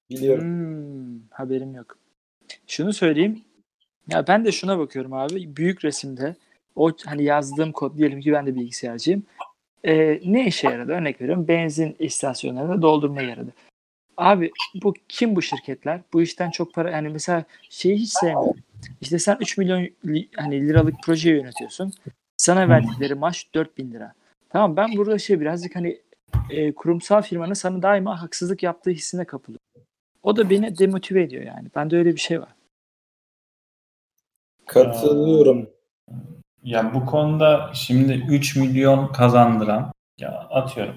Biliyorum. 0.09 0.43
Hmm, 0.43 1.19
haberim 1.31 1.75
yok. 1.75 1.97
Şunu 2.67 2.93
söyleyeyim. 2.93 3.41
Ya 4.07 4.27
ben 4.27 4.45
de 4.45 4.51
şuna 4.51 4.79
bakıyorum 4.79 5.13
abi. 5.13 5.55
Büyük 5.55 5.85
resimde 5.85 6.35
o 6.75 6.91
hani 7.05 7.23
yazdığım 7.23 7.71
kod 7.71 7.97
diyelim 7.97 8.21
ki 8.21 8.33
ben 8.33 8.45
de 8.45 8.55
bilgisayarcıyım. 8.55 9.23
Ee, 9.83 10.21
ne 10.25 10.47
işe 10.47 10.69
yaradı? 10.69 10.91
Örnek 10.91 11.21
veriyorum. 11.21 11.47
Benzin 11.47 11.95
istasyonlarında 11.99 12.81
doldurma 12.81 13.21
yaradı. 13.21 13.53
Abi 14.17 14.51
bu 14.83 14.93
kim 15.09 15.35
bu 15.35 15.41
şirketler? 15.41 16.01
Bu 16.13 16.21
işten 16.21 16.51
çok 16.51 16.73
para 16.73 16.91
yani 16.91 17.09
mesela 17.09 17.43
şeyi 17.69 17.97
hiç 17.97 18.11
sevmiyorum. 18.11 18.55
İşte 19.01 19.19
sen 19.19 19.37
3 19.41 19.57
milyon 19.57 19.89
li- 20.05 20.29
hani 20.35 20.67
liralık 20.67 20.95
projeyi 21.03 21.35
yönetiyorsun. 21.35 21.93
Sana 22.37 22.69
verdikleri 22.69 23.15
maaş 23.15 23.53
4000 23.55 23.91
lira. 23.91 24.13
Tamam 24.49 24.77
ben 24.77 24.95
burada 24.97 25.17
şey 25.17 25.39
birazcık 25.39 25.75
hani 25.75 26.01
e, 26.49 26.73
kurumsal 26.73 27.21
firmanın 27.21 27.53
sana 27.53 27.81
daima 27.81 28.21
haksızlık 28.21 28.63
yaptığı 28.63 28.89
hissine 28.91 29.25
kapılıyorum. 29.25 29.67
O 30.23 30.37
da 30.37 30.49
beni 30.49 30.77
demotive 30.77 31.23
ediyor 31.23 31.43
yani. 31.43 31.67
Bende 31.75 31.97
öyle 31.97 32.15
bir 32.15 32.19
şey 32.19 32.41
var. 32.41 32.49
Katılıyorum. 34.65 35.69
Ya 36.63 36.93
bu 36.93 37.05
konuda 37.05 37.71
şimdi 37.73 38.25
3 38.29 38.55
milyon 38.55 39.11
kazandıran 39.11 39.91
ya 40.19 40.31
atıyorum 40.31 40.95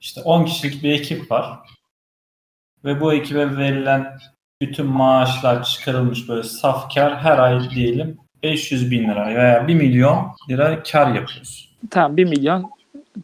işte 0.00 0.20
10 0.20 0.44
kişilik 0.44 0.82
bir 0.82 0.92
ekip 0.92 1.30
var 1.30 1.58
ve 2.84 3.00
bu 3.00 3.12
ekibe 3.14 3.56
verilen 3.56 4.18
bütün 4.62 4.86
maaşlar 4.86 5.64
çıkarılmış 5.64 6.28
böyle 6.28 6.42
saf 6.42 6.94
kar 6.94 7.18
her 7.18 7.38
ay 7.38 7.70
diyelim 7.70 8.18
500 8.42 8.90
bin 8.90 9.08
lira 9.10 9.26
veya 9.26 9.68
1 9.68 9.74
milyon 9.74 10.32
lira 10.50 10.82
kar 10.82 11.06
yapıyoruz. 11.14 11.76
Tamam 11.90 12.16
1 12.16 12.24
milyon 12.24 12.70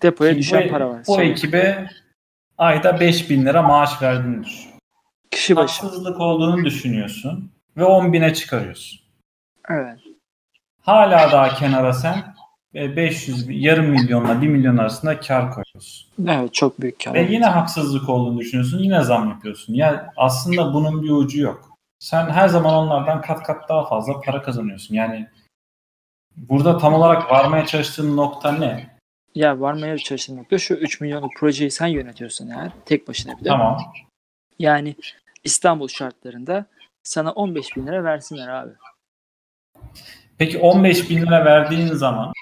depoya 0.03 0.31
Şimdi 0.31 0.41
düşen 0.43 0.65
bu, 0.65 0.71
para 0.71 0.89
var. 0.89 1.03
bu 1.09 1.23
ekibe 1.23 1.89
ayda 2.59 3.01
5 3.01 3.31
bin 3.31 3.47
lira 3.47 3.63
maaş 3.63 4.03
verdiğini 4.03 4.45
düşün. 4.45 4.71
Kişi 5.31 5.57
başı. 5.57 5.83
Haksızlık 5.83 6.21
olduğunu 6.21 6.65
düşünüyorsun 6.65 7.51
ve 7.77 7.85
10 7.85 8.13
bine 8.13 8.35
çıkarıyorsun. 8.35 9.01
Evet. 9.71 9.99
Hala 10.83 11.33
daha 11.33 11.55
kenara 11.55 11.93
sen 11.93 12.32
500 12.75 13.49
bin- 13.49 13.59
yarım 13.61 13.87
milyonla 13.87 14.43
1 14.43 14.49
milyon 14.49 14.77
arasında 14.77 15.21
kar 15.21 15.51
koyuyorsun. 15.51 16.09
Evet 16.29 16.55
çok 16.55 16.81
büyük 16.81 17.05
kar. 17.05 17.15
Ve 17.15 17.23
yine 17.31 17.47
haksızlık 17.47 18.09
olduğunu 18.09 18.39
düşünüyorsun. 18.39 18.79
Yine 18.79 19.03
zam 19.03 19.29
yapıyorsun. 19.29 19.75
Yani 19.75 19.99
aslında 20.17 20.75
bunun 20.75 21.03
bir 21.03 21.11
ucu 21.11 21.41
yok. 21.41 21.71
Sen 21.99 22.31
her 22.31 22.49
zaman 22.49 22.75
onlardan 22.75 23.21
kat 23.21 23.43
kat 23.43 23.69
daha 23.69 23.89
fazla 23.89 24.21
para 24.21 24.43
kazanıyorsun. 24.43 24.95
Yani 24.95 25.29
burada 26.37 26.79
tam 26.79 26.95
olarak 26.95 27.31
varmaya 27.31 27.67
çalıştığın 27.67 28.17
nokta 28.17 28.53
ne? 28.53 28.93
Ya 29.35 29.61
varmaya 29.61 29.99
çalıştığım 29.99 30.37
nokta 30.37 30.59
şu 30.59 30.75
3 30.75 31.01
milyonluk 31.01 31.33
projeyi 31.37 31.71
sen 31.71 31.87
yönetiyorsun 31.87 32.51
eğer. 32.51 32.71
Tek 32.87 33.09
başına 33.09 33.39
bir 33.41 33.45
de. 33.45 33.49
Tamam. 33.49 33.79
Yani 34.59 34.97
İstanbul 35.45 35.89
şartlarında 35.89 36.67
sana 37.03 37.33
15 37.33 37.77
bin 37.77 37.87
lira 37.87 38.05
versinler 38.05 38.49
abi. 38.49 38.71
Peki 40.39 40.59
15 40.59 41.11
bin 41.11 41.23
lira 41.23 41.45
verdiğin 41.45 41.87
zaman 41.87 42.33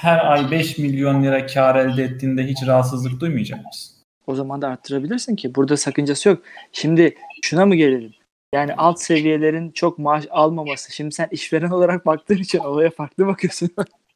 her 0.00 0.32
ay 0.32 0.50
5 0.50 0.78
milyon 0.78 1.22
lira 1.22 1.46
kar 1.46 1.76
elde 1.76 2.02
ettiğinde 2.02 2.46
hiç 2.46 2.58
rahatsızlık 2.66 3.20
duymayacak 3.20 3.64
mısın? 3.66 3.96
O 4.26 4.34
zaman 4.34 4.62
da 4.62 4.68
arttırabilirsin 4.68 5.36
ki. 5.36 5.54
Burada 5.54 5.76
sakıncası 5.76 6.28
yok. 6.28 6.42
Şimdi 6.72 7.14
şuna 7.42 7.66
mı 7.66 7.76
gelelim? 7.76 8.14
Yani 8.54 8.74
alt 8.74 9.00
seviyelerin 9.00 9.70
çok 9.70 9.98
maaş 9.98 10.24
almaması. 10.30 10.92
Şimdi 10.92 11.14
sen 11.14 11.28
işveren 11.30 11.70
olarak 11.70 12.06
baktığın 12.06 12.36
için 12.36 12.58
olaya 12.58 12.90
farklı 12.90 13.26
bakıyorsun. 13.26 13.70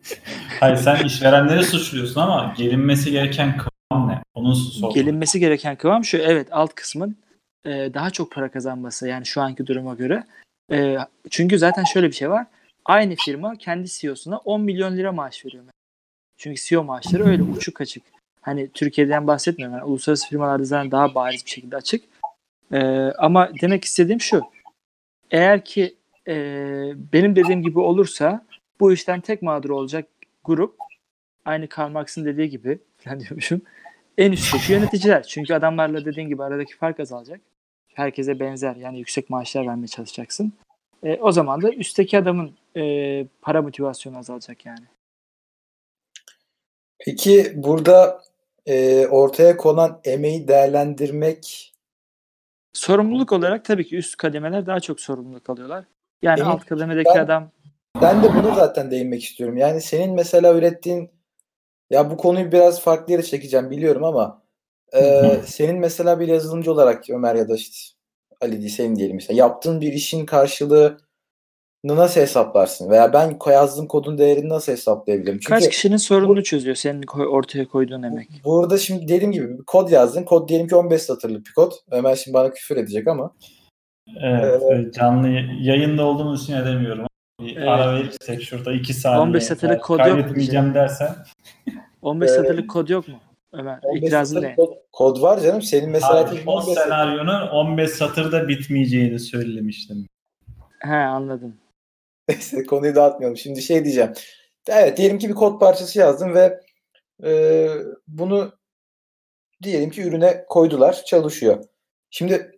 Hayır 0.60 0.76
sen 0.76 1.04
işverenleri 1.04 1.64
suçluyorsun 1.64 2.20
ama 2.20 2.54
gelinmesi 2.56 3.10
gereken 3.10 3.56
kıvam 3.56 4.08
ne? 4.08 4.22
Onu 4.34 4.54
sor. 4.54 4.94
Gelinmesi 4.94 5.40
gereken 5.40 5.76
kıvam 5.76 6.04
şu. 6.04 6.18
Evet 6.18 6.48
alt 6.50 6.74
kısmın 6.74 7.16
e, 7.64 7.70
daha 7.94 8.10
çok 8.10 8.32
para 8.32 8.50
kazanması. 8.50 9.08
Yani 9.08 9.26
şu 9.26 9.42
anki 9.42 9.66
duruma 9.66 9.94
göre. 9.94 10.24
E, 10.72 10.96
çünkü 11.30 11.58
zaten 11.58 11.84
şöyle 11.84 12.06
bir 12.06 12.12
şey 12.12 12.30
var. 12.30 12.46
Aynı 12.84 13.14
firma 13.14 13.56
kendi 13.56 13.88
CEO'suna 13.88 14.38
10 14.38 14.60
milyon 14.60 14.96
lira 14.96 15.12
maaş 15.12 15.44
veriyor. 15.44 15.64
Çünkü 16.36 16.60
CEO 16.60 16.84
maaşları 16.84 17.26
öyle 17.26 17.42
uçuk 17.42 17.80
açık. 17.80 18.02
Hani 18.40 18.70
Türkiye'den 18.70 19.26
bahsetmiyorum. 19.26 19.76
Yani 19.76 19.84
uluslararası 19.84 20.28
firmalarda 20.28 20.64
zaten 20.64 20.90
daha 20.90 21.14
bariz 21.14 21.44
bir 21.44 21.50
şekilde 21.50 21.76
açık. 21.76 22.04
E, 22.72 22.80
ama 23.18 23.50
demek 23.60 23.84
istediğim 23.84 24.20
şu. 24.20 24.42
Eğer 25.30 25.64
ki 25.64 25.94
e, 26.28 26.34
benim 27.12 27.36
dediğim 27.36 27.62
gibi 27.62 27.80
olursa 27.80 28.44
bu 28.80 28.92
işten 28.92 29.20
tek 29.20 29.42
mağdur 29.42 29.70
olacak 29.70 30.08
grup 30.44 30.76
aynı 31.44 31.68
Karl 31.68 31.90
Marx'ın 31.90 32.24
dediği 32.24 32.50
gibi 32.50 32.78
falan 32.98 33.20
diyormuşum. 33.20 33.62
en 34.18 34.32
üstteki 34.32 34.72
yöneticiler. 34.72 35.22
Çünkü 35.22 35.54
adamlarla 35.54 36.04
dediğin 36.04 36.28
gibi 36.28 36.42
aradaki 36.42 36.76
fark 36.76 37.00
azalacak. 37.00 37.40
Herkese 37.94 38.40
benzer 38.40 38.76
yani 38.76 38.98
yüksek 38.98 39.30
maaşlar 39.30 39.66
vermeye 39.66 39.86
çalışacaksın. 39.86 40.52
E, 41.02 41.14
o 41.20 41.32
zaman 41.32 41.62
da 41.62 41.72
üstteki 41.72 42.18
adamın 42.18 42.54
e, 42.76 43.26
para 43.42 43.62
motivasyonu 43.62 44.18
azalacak 44.18 44.66
yani. 44.66 44.84
Peki 46.98 47.52
burada 47.54 48.22
e, 48.66 49.06
ortaya 49.06 49.56
konan 49.56 50.00
emeği 50.04 50.48
değerlendirmek 50.48 51.70
Sorumluluk 52.72 53.32
olarak 53.32 53.64
tabii 53.64 53.86
ki 53.86 53.96
üst 53.96 54.16
kademeler 54.16 54.66
daha 54.66 54.80
çok 54.80 55.00
sorumluluk 55.00 55.50
alıyorlar. 55.50 55.84
Yani 56.22 56.36
Benim- 56.40 56.50
alt 56.50 56.64
kademedeki 56.64 57.10
ben- 57.14 57.24
adam 57.24 57.50
Ben 58.02 58.22
de 58.22 58.34
bunu 58.34 58.54
zaten 58.54 58.90
değinmek 58.90 59.24
istiyorum. 59.24 59.56
Yani 59.56 59.80
senin 59.80 60.14
mesela 60.14 60.54
ürettiğin 60.54 61.10
ya 61.90 62.10
bu 62.10 62.16
konuyu 62.16 62.52
biraz 62.52 62.80
farklı 62.80 63.12
yere 63.12 63.22
çekeceğim 63.22 63.70
biliyorum 63.70 64.04
ama 64.04 64.42
e, 64.92 65.22
senin 65.46 65.78
mesela 65.78 66.20
bir 66.20 66.28
yazılımcı 66.28 66.72
olarak 66.72 67.10
Ömer 67.10 67.34
ya 67.34 67.48
da 67.48 67.54
işte 67.54 67.94
Ali 68.40 68.60
değil 68.60 68.68
senin 68.68 68.96
diyelim 68.96 69.16
mesela 69.16 69.38
yaptığın 69.38 69.80
bir 69.80 69.92
işin 69.92 70.26
karşılığını 70.26 70.98
nasıl 71.84 72.20
hesaplarsın? 72.20 72.90
Veya 72.90 73.12
ben 73.12 73.38
yazdığım 73.46 73.86
kodun 73.86 74.18
değerini 74.18 74.48
nasıl 74.48 74.72
hesaplayabilirim? 74.72 75.38
Çünkü 75.38 75.48
kaç 75.48 75.68
kişinin 75.68 75.96
sorununu 75.96 76.42
çözüyor 76.42 76.76
senin 76.76 77.02
koy- 77.02 77.26
ortaya 77.26 77.68
koyduğun 77.68 78.02
emek. 78.02 78.28
burada 78.44 78.78
şimdi 78.78 79.08
dediğim 79.08 79.32
gibi 79.32 79.58
bir 79.58 79.64
kod 79.64 79.90
yazdın. 79.90 80.22
Kod 80.24 80.48
diyelim 80.48 80.68
ki 80.68 80.76
15 80.76 81.02
satırlık 81.02 81.46
bir 81.46 81.52
kod. 81.52 81.72
Ömer 81.90 82.16
şimdi 82.16 82.34
bana 82.34 82.50
küfür 82.50 82.76
edecek 82.76 83.08
ama. 83.08 83.30
Evet, 84.22 84.62
e, 84.62 84.92
canlı 84.92 85.28
yayında 85.60 86.04
olduğumuz 86.04 86.42
için 86.42 86.54
edemiyorum. 86.56 87.06
Bir 87.40 87.56
Evet. 87.56 87.68
ara 87.68 87.94
verirsek 87.94 88.42
şurada 88.42 88.72
2 88.72 88.94
saniye 88.94 89.20
15 89.20 89.44
satırlık 89.44 89.82
kod 89.82 89.98
yok 89.98 90.06
kaydetmeyeceğim 90.08 90.74
dersen 90.74 91.14
15 92.02 92.30
Ee, 92.30 92.34
satırlık 92.34 92.70
kod 92.70 92.88
yok 92.88 93.08
mu? 93.08 93.14
Ömer 93.52 93.78
15 93.82 94.02
itirazın 94.02 94.34
satırlık 94.34 94.58
ne? 94.58 94.64
kod, 94.64 94.72
kod 94.92 95.22
var 95.22 95.40
canım. 95.40 95.62
Senin 95.62 95.90
mesela 95.90 96.14
Hayır, 96.30 96.42
o 96.46 96.52
15 96.52 96.64
satır- 96.74 96.82
senaryonun 96.84 97.48
15 97.48 97.90
satırda 97.90 98.48
bitmeyeceğini 98.48 99.18
söylemiştim. 99.18 100.06
He 100.78 100.94
anladım. 100.94 101.54
Neyse 102.28 102.66
konuyu 102.66 102.94
dağıtmayalım. 102.94 103.36
Şimdi 103.36 103.62
şey 103.62 103.84
diyeceğim. 103.84 104.12
Evet 104.68 104.96
diyelim 104.96 105.18
ki 105.18 105.28
bir 105.28 105.34
kod 105.34 105.60
parçası 105.60 105.98
yazdım 105.98 106.34
ve 106.34 106.60
e, 107.24 107.68
bunu 108.08 108.52
diyelim 109.62 109.90
ki 109.90 110.02
ürüne 110.02 110.44
koydular. 110.48 111.02
Çalışıyor. 111.04 111.64
Şimdi 112.10 112.54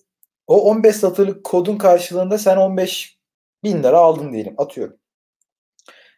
o 0.47 0.63
15 0.71 0.97
satırlık 0.97 1.45
kodun 1.45 1.79
karşılığında 1.79 2.39
sen 2.39 2.57
15 2.57 3.19
bin 3.65 3.83
lira 3.83 3.99
aldın 3.99 4.33
diyelim. 4.33 4.55
Atıyorum. 4.59 4.97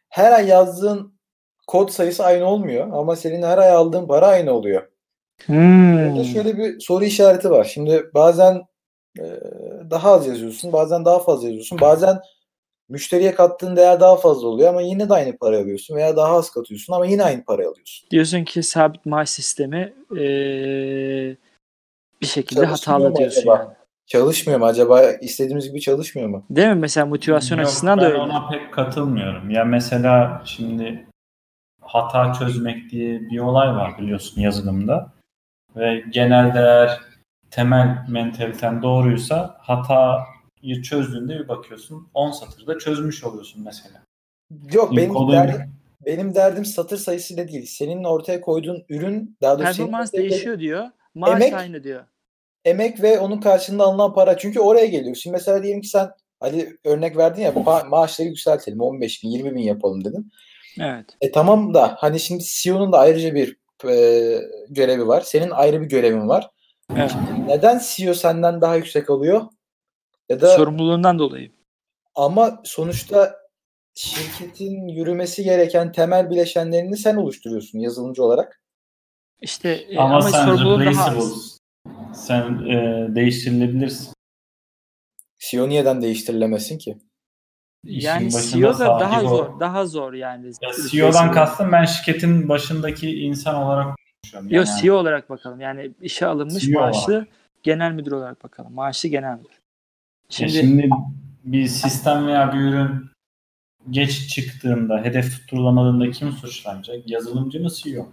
Her 0.09 0.33
ay 0.33 0.47
yazdığın 0.47 1.19
kod 1.67 1.89
sayısı 1.89 2.25
aynı 2.25 2.47
olmuyor 2.47 2.91
ama 2.93 3.17
senin 3.17 3.43
her 3.43 3.59
ay 3.59 3.71
aldığın 3.71 4.07
para 4.07 4.27
aynı 4.27 4.53
oluyor. 4.53 4.89
Hmm. 5.47 6.11
Burada 6.11 6.25
şöyle 6.25 6.59
bir 6.59 6.81
soru 6.81 7.05
işareti 7.05 7.51
var. 7.51 7.65
Şimdi 7.65 8.11
bazen 8.15 8.63
e, 9.19 9.25
daha 9.91 10.13
az 10.13 10.27
yazıyorsun, 10.27 10.73
bazen 10.73 11.05
daha 11.05 11.19
fazla 11.19 11.47
yazıyorsun. 11.47 11.81
Bazen 11.81 12.19
müşteriye 12.89 13.35
kattığın 13.35 13.77
değer 13.77 14.01
daha 14.01 14.17
fazla 14.17 14.49
oluyor 14.49 14.69
ama 14.69 14.81
yine 14.83 15.09
de 15.09 15.15
aynı 15.15 15.37
para 15.39 15.59
alıyorsun 15.59 15.97
veya 15.97 16.17
daha 16.17 16.37
az 16.37 16.51
katıyorsun 16.51 16.93
ama 16.93 17.07
yine 17.07 17.23
aynı 17.25 17.45
para 17.45 17.69
alıyorsun. 17.69 18.09
Diyorsun 18.11 18.45
ki 18.45 18.63
sabit 18.63 19.07
maaş 19.07 19.31
sistemi 19.31 19.95
eee, 20.17 21.37
bir 22.21 22.27
şekilde 22.27 22.61
Çalışmıyor 22.61 23.01
hatalı 23.01 23.17
diyorsun 23.17 23.41
acaba? 23.41 23.57
yani. 23.59 23.69
Çalışmıyor 24.07 24.59
mu 24.59 24.67
acaba? 24.67 25.03
İstediğimiz 25.13 25.69
gibi 25.69 25.81
çalışmıyor 25.81 26.29
mu? 26.29 26.45
Değil 26.51 26.69
mi? 26.69 26.75
Mesela 26.75 27.07
motivasyon 27.07 27.59
Yok, 27.59 27.67
açısından 27.67 27.99
da 27.99 28.03
ben 28.03 28.11
öyle. 28.11 28.19
ona 28.23 28.49
pek 28.49 28.73
katılmıyorum. 28.75 29.51
Ya 29.51 29.65
mesela 29.65 30.43
şimdi 30.45 31.07
hata 31.81 32.33
çözmek 32.33 32.91
diye 32.91 33.21
bir 33.21 33.39
olay 33.39 33.69
var 33.69 33.99
biliyorsun 33.99 34.41
yazılımda. 34.41 35.13
Ve 35.77 36.05
genelde 36.11 36.59
eğer 36.59 37.01
temel 37.51 38.05
mentaliten 38.09 38.83
doğruysa 38.83 39.57
hatayı 39.61 40.19
çözdüğünde 40.83 41.39
bir 41.39 41.49
bakıyorsun 41.49 42.09
10 42.15 42.31
satırda 42.31 42.79
çözmüş 42.79 43.25
oluyorsun 43.25 43.63
mesela. 43.65 44.03
Yok 44.73 44.97
benim 44.97 45.13
Kodun- 45.15 45.33
derdim, 45.33 45.61
benim 46.07 46.35
derdim 46.35 46.65
satır 46.65 46.97
sayısıyla 46.97 47.49
değil. 47.49 47.67
Senin 47.67 48.05
ortaya 48.05 48.41
koyduğun 48.41 48.85
ürün 48.89 49.37
daha 49.43 49.59
doğrusu 49.59 49.77
Performans 49.77 50.13
değişiyor 50.13 50.59
diyor. 50.59 50.87
Maaş 51.15 51.43
Emek- 51.43 51.55
aynı 51.57 51.85
diyor. 51.85 52.05
emek 52.65 53.03
ve 53.03 53.19
onun 53.19 53.41
karşılığında 53.41 53.85
alınan 53.85 54.15
para. 54.15 54.37
Çünkü 54.39 54.61
oraya 54.61 54.87
geliyor. 54.87 55.15
Şimdi 55.17 55.33
mesela 55.35 55.63
diyelim 55.63 55.81
ki 55.81 55.89
sen 55.89 56.09
Ali 56.41 56.77
örnek 56.85 57.17
verdin 57.17 57.43
ya 57.43 57.51
ma- 57.51 57.89
maaşları 57.89 58.29
yükseltelim 58.29 58.81
15 58.81 59.23
bin 59.25 59.29
20 59.29 59.55
bin 59.55 59.61
yapalım 59.63 60.05
dedin. 60.05 60.33
Evet. 60.81 61.05
E 61.21 61.33
tamam 61.33 61.75
da 61.75 61.97
hani 61.99 62.21
şimdi 62.21 62.45
CEO'nun 62.47 62.93
da 62.93 62.99
ayrıca 62.99 63.35
bir 63.35 63.57
e, 63.89 64.39
görevi 64.69 65.07
var. 65.07 65.21
Senin 65.21 65.51
ayrı 65.51 65.81
bir 65.81 65.87
görevin 65.89 66.29
var. 66.29 66.51
Evet. 66.97 67.15
Neden 67.47 67.81
CEO 67.85 68.15
senden 68.15 68.61
daha 68.61 68.77
yüksek 68.77 69.11
alıyor? 69.11 69.43
Ya 70.29 70.41
da 70.41 70.49
Sorumluluğundan 70.57 71.19
dolayı. 71.19 71.51
ama 72.15 72.61
sonuçta 72.65 73.37
şirketin 73.95 74.89
yürümesi 74.89 75.45
gereken 75.45 75.93
temel 75.93 76.31
bileşenlerini 76.31 76.97
sen 76.97 77.17
oluşturuyorsun 77.17 77.79
yazılımcı 77.79 78.25
olarak. 78.25 78.61
İşte 79.41 79.69
e, 79.69 79.99
Ama, 79.99 80.17
ama, 80.17 80.31
sen 80.31 80.45
sorumluluğun 80.45 80.81
daha 80.81 81.05
az. 81.05 81.15
replaceable. 81.15 81.59
Sen 82.15 82.69
e, 82.69 83.07
değiştirilebilirsin. 83.15 84.13
CEO 85.39 85.69
niyeden 85.69 86.03
değiştirilemesin 86.03 86.79
ki? 86.79 86.99
Yani 87.85 88.31
CEO 88.31 88.79
da 88.79 89.01
daha 89.01 89.23
o. 89.23 89.29
zor. 89.29 89.61
Daha 89.61 89.87
zor 89.87 90.13
yani. 90.13 90.47
Ya 90.63 90.71
CEO'dan 90.91 91.33
kastım 91.33 91.73
ben 91.73 91.85
şirketin 91.85 92.49
başındaki 92.49 93.21
insan 93.21 93.55
olarak 93.55 93.85
konuşuyorum. 93.87 94.57
Yok 94.57 94.67
Yani 94.67 94.81
CEO 94.81 94.97
olarak 94.97 95.31
bakalım. 95.31 95.61
Yani 95.61 95.91
işe 96.01 96.27
alınmış 96.27 96.65
CEO 96.65 96.81
maaşlı 96.81 97.27
genel 97.63 97.93
müdür 97.93 98.13
olarak 98.13 98.45
bakalım. 98.45 98.75
Maaşlı 98.75 99.09
genel 99.09 99.39
müdür. 99.39 99.61
Şimdi, 100.31 100.53
Şimdi, 100.53 100.91
bir 101.45 101.67
sistem 101.67 102.27
veya 102.27 102.53
bir 102.53 102.59
ürün 102.59 103.11
geç 103.91 104.29
çıktığında, 104.29 105.05
hedef 105.05 105.37
tutturulamadığında 105.37 106.11
kim 106.11 106.33
suçlanacak? 106.33 107.11
Yazılımcı 107.11 107.61
mı 107.61 107.69
CEO? 107.71 108.03
mu? 108.03 108.13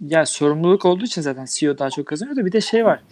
ya 0.00 0.26
sorumluluk 0.26 0.84
olduğu 0.84 1.04
için 1.04 1.22
zaten 1.22 1.46
CEO 1.50 1.78
daha 1.78 1.90
çok 1.90 2.06
kazanıyor 2.06 2.36
da 2.36 2.46
bir 2.46 2.52
de 2.52 2.60
şey 2.60 2.84
var. 2.84 3.02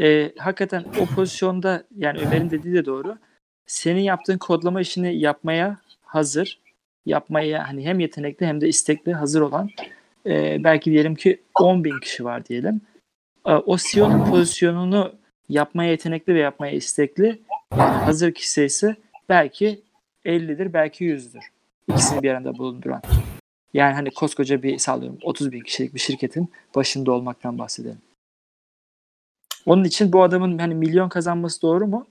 E, 0.00 0.32
hakikaten 0.38 0.84
o 1.00 1.06
pozisyonda 1.14 1.84
yani 1.96 2.18
Ömer'in 2.18 2.50
dediği 2.50 2.74
de 2.74 2.86
doğru. 2.86 3.18
Senin 3.66 4.00
yaptığın 4.00 4.38
kodlama 4.38 4.80
işini 4.80 5.18
yapmaya 5.18 5.78
hazır, 6.02 6.60
yapmaya 7.06 7.68
hani 7.68 7.86
hem 7.86 8.00
yetenekli 8.00 8.46
hem 8.46 8.60
de 8.60 8.68
istekli 8.68 9.12
hazır 9.12 9.40
olan 9.40 9.70
e, 10.26 10.64
belki 10.64 10.90
diyelim 10.90 11.14
ki 11.14 11.42
10 11.60 11.84
bin 11.84 12.00
kişi 12.00 12.24
var 12.24 12.44
diyelim. 12.44 12.80
E, 13.46 13.52
o 13.52 13.76
CEO'nun 13.76 14.30
pozisyonunu 14.30 15.12
yapmaya 15.48 15.90
yetenekli 15.90 16.34
ve 16.34 16.38
yapmaya 16.38 16.72
istekli 16.72 17.40
hazır 18.06 18.32
kişi 18.34 18.50
sayısı 18.50 18.96
belki 19.28 19.82
50'dir 20.24 20.72
belki 20.72 21.04
100'dür. 21.04 21.44
İkisini 21.88 22.22
bir 22.22 22.30
arada 22.30 22.58
bulunduran. 22.58 23.02
Yani 23.74 23.94
hani 23.94 24.10
koskoca 24.10 24.62
bir 24.62 24.78
sağlıyorum 24.78 25.18
30 25.22 25.52
bin 25.52 25.60
kişilik 25.60 25.94
bir 25.94 26.00
şirketin 26.00 26.52
başında 26.74 27.12
olmaktan 27.12 27.58
bahsedelim. 27.58 27.98
Onun 29.66 29.84
için 29.84 30.12
bu 30.12 30.22
adamın 30.22 30.58
hani 30.58 30.74
milyon 30.74 31.08
kazanması 31.08 31.62
doğru 31.62 31.86
mu? 31.86 32.06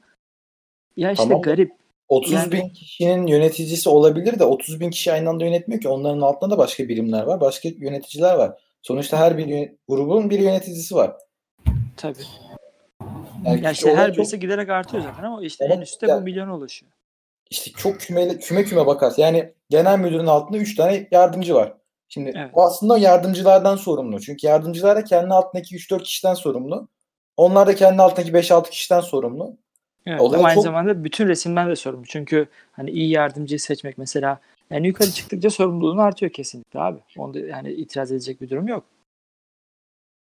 Ya 0.98 1.12
işte 1.12 1.24
Tamam. 1.24 1.42
garip. 1.42 1.72
30 2.08 2.32
Yani- 2.32 2.52
bin 2.52 2.70
kişinin 2.70 3.28
yöneticisi 3.28 3.90
olabilir 3.90 4.40
de 4.40 4.44
30 4.44 4.80
bin 4.80 4.90
kişi 4.90 5.12
aynı 5.14 5.30
anda 5.30 5.46
yönetmiyor 5.46 5.82
ki. 5.82 5.90
Onların 5.90 6.22
altında 6.22 6.52
da 6.52 6.58
başka 6.58 6.88
birimler 6.88 7.24
var. 7.24 7.42
Başka 7.42 7.70
yöneticiler 7.70 8.36
var. 8.36 8.62
Sonuçta 8.82 9.18
her 9.18 9.38
bir 9.38 9.72
grubun 9.88 10.30
bir 10.30 10.40
yöneticisi 10.40 10.96
var. 10.96 11.14
Tabii. 11.98 12.24
Yani 13.46 13.64
Ya 13.64 13.72
işte 13.72 13.96
her 13.96 14.08
çok- 14.08 14.18
birisi 14.18 14.40
giderek 14.40 14.70
artıyor 14.70 15.04
zaten 15.04 15.24
ama 15.24 15.42
işte 15.44 15.66
Ama 15.66 15.74
en 15.74 15.82
üstte 15.82 16.08
ya- 16.08 16.18
bu 16.18 16.22
milyona 16.22 16.56
ulaşıyor. 16.56 16.92
işte 17.50 17.72
çok 17.78 18.00
kümele, 18.00 18.40
küme 18.40 18.64
küme 18.64 18.86
bakarsın. 18.86 19.22
Yani 19.22 19.54
genel 19.70 20.00
müdürün 20.00 20.26
altında 20.28 20.58
3 20.58 20.76
tane 20.76 21.08
yardımcı 21.12 21.56
var. 21.56 21.74
Şimdi 22.10 22.32
Evet. 22.36 22.50
o 22.54 22.62
aslında 22.64 22.98
yardımcılardan 22.98 23.76
sorumlu. 23.76 24.22
Çünkü 24.22 24.48
yardımcılar 24.48 24.96
da 24.96 25.04
kendi 25.04 25.34
altındaki 25.34 25.76
3-4 25.76 26.04
kişiden 26.04 26.34
sorumlu. 26.34 26.88
Onlar 27.38 27.68
da 27.68 27.76
kendi 27.76 28.02
altındaki 28.02 28.34
5-6 28.34 28.70
kişiden 28.70 29.00
sorumlu. 29.02 29.58
Evet, 30.06 30.22
Olay 30.22 30.40
ama 30.40 30.48
aynı 30.48 30.56
çok- 30.56 30.64
zamanda 30.64 31.04
bütün 31.04 31.28
resimden 31.28 31.70
de 31.70 31.76
sorumlu. 31.76 32.06
Çünkü 32.06 32.48
hani 32.72 32.90
iyi 32.92 33.10
yardımcıyı 33.10 33.60
seçmek 33.60 33.98
mesela 33.98 34.40
yani 34.70 34.88
yukarı 34.88 35.12
çıktıkça 35.12 35.50
sorumluluğun 35.50 35.98
artıyor 35.98 36.32
kesinlikle 36.32 36.80
abi. 36.80 37.00
Onda 37.18 37.40
yani 37.40 37.72
itiraz 37.72 38.12
edecek 38.12 38.42
bir 38.42 38.50
durum 38.50 38.68
yok. 38.68 38.84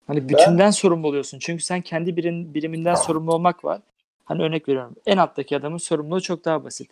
Hani 0.09 0.29
bütünden 0.29 0.71
sorumlu 0.71 1.07
oluyorsun. 1.07 1.39
Çünkü 1.39 1.65
sen 1.65 1.81
kendi 1.81 2.17
birin, 2.17 2.55
biriminden 2.55 2.95
sorumlu 2.95 3.35
olmak 3.35 3.65
var. 3.65 3.81
Hani 4.25 4.43
örnek 4.43 4.69
veriyorum. 4.69 4.97
En 5.07 5.17
alttaki 5.17 5.57
adamın 5.57 5.79
sorumluluğu 5.79 6.21
çok 6.21 6.45
daha 6.45 6.65
basit. 6.65 6.91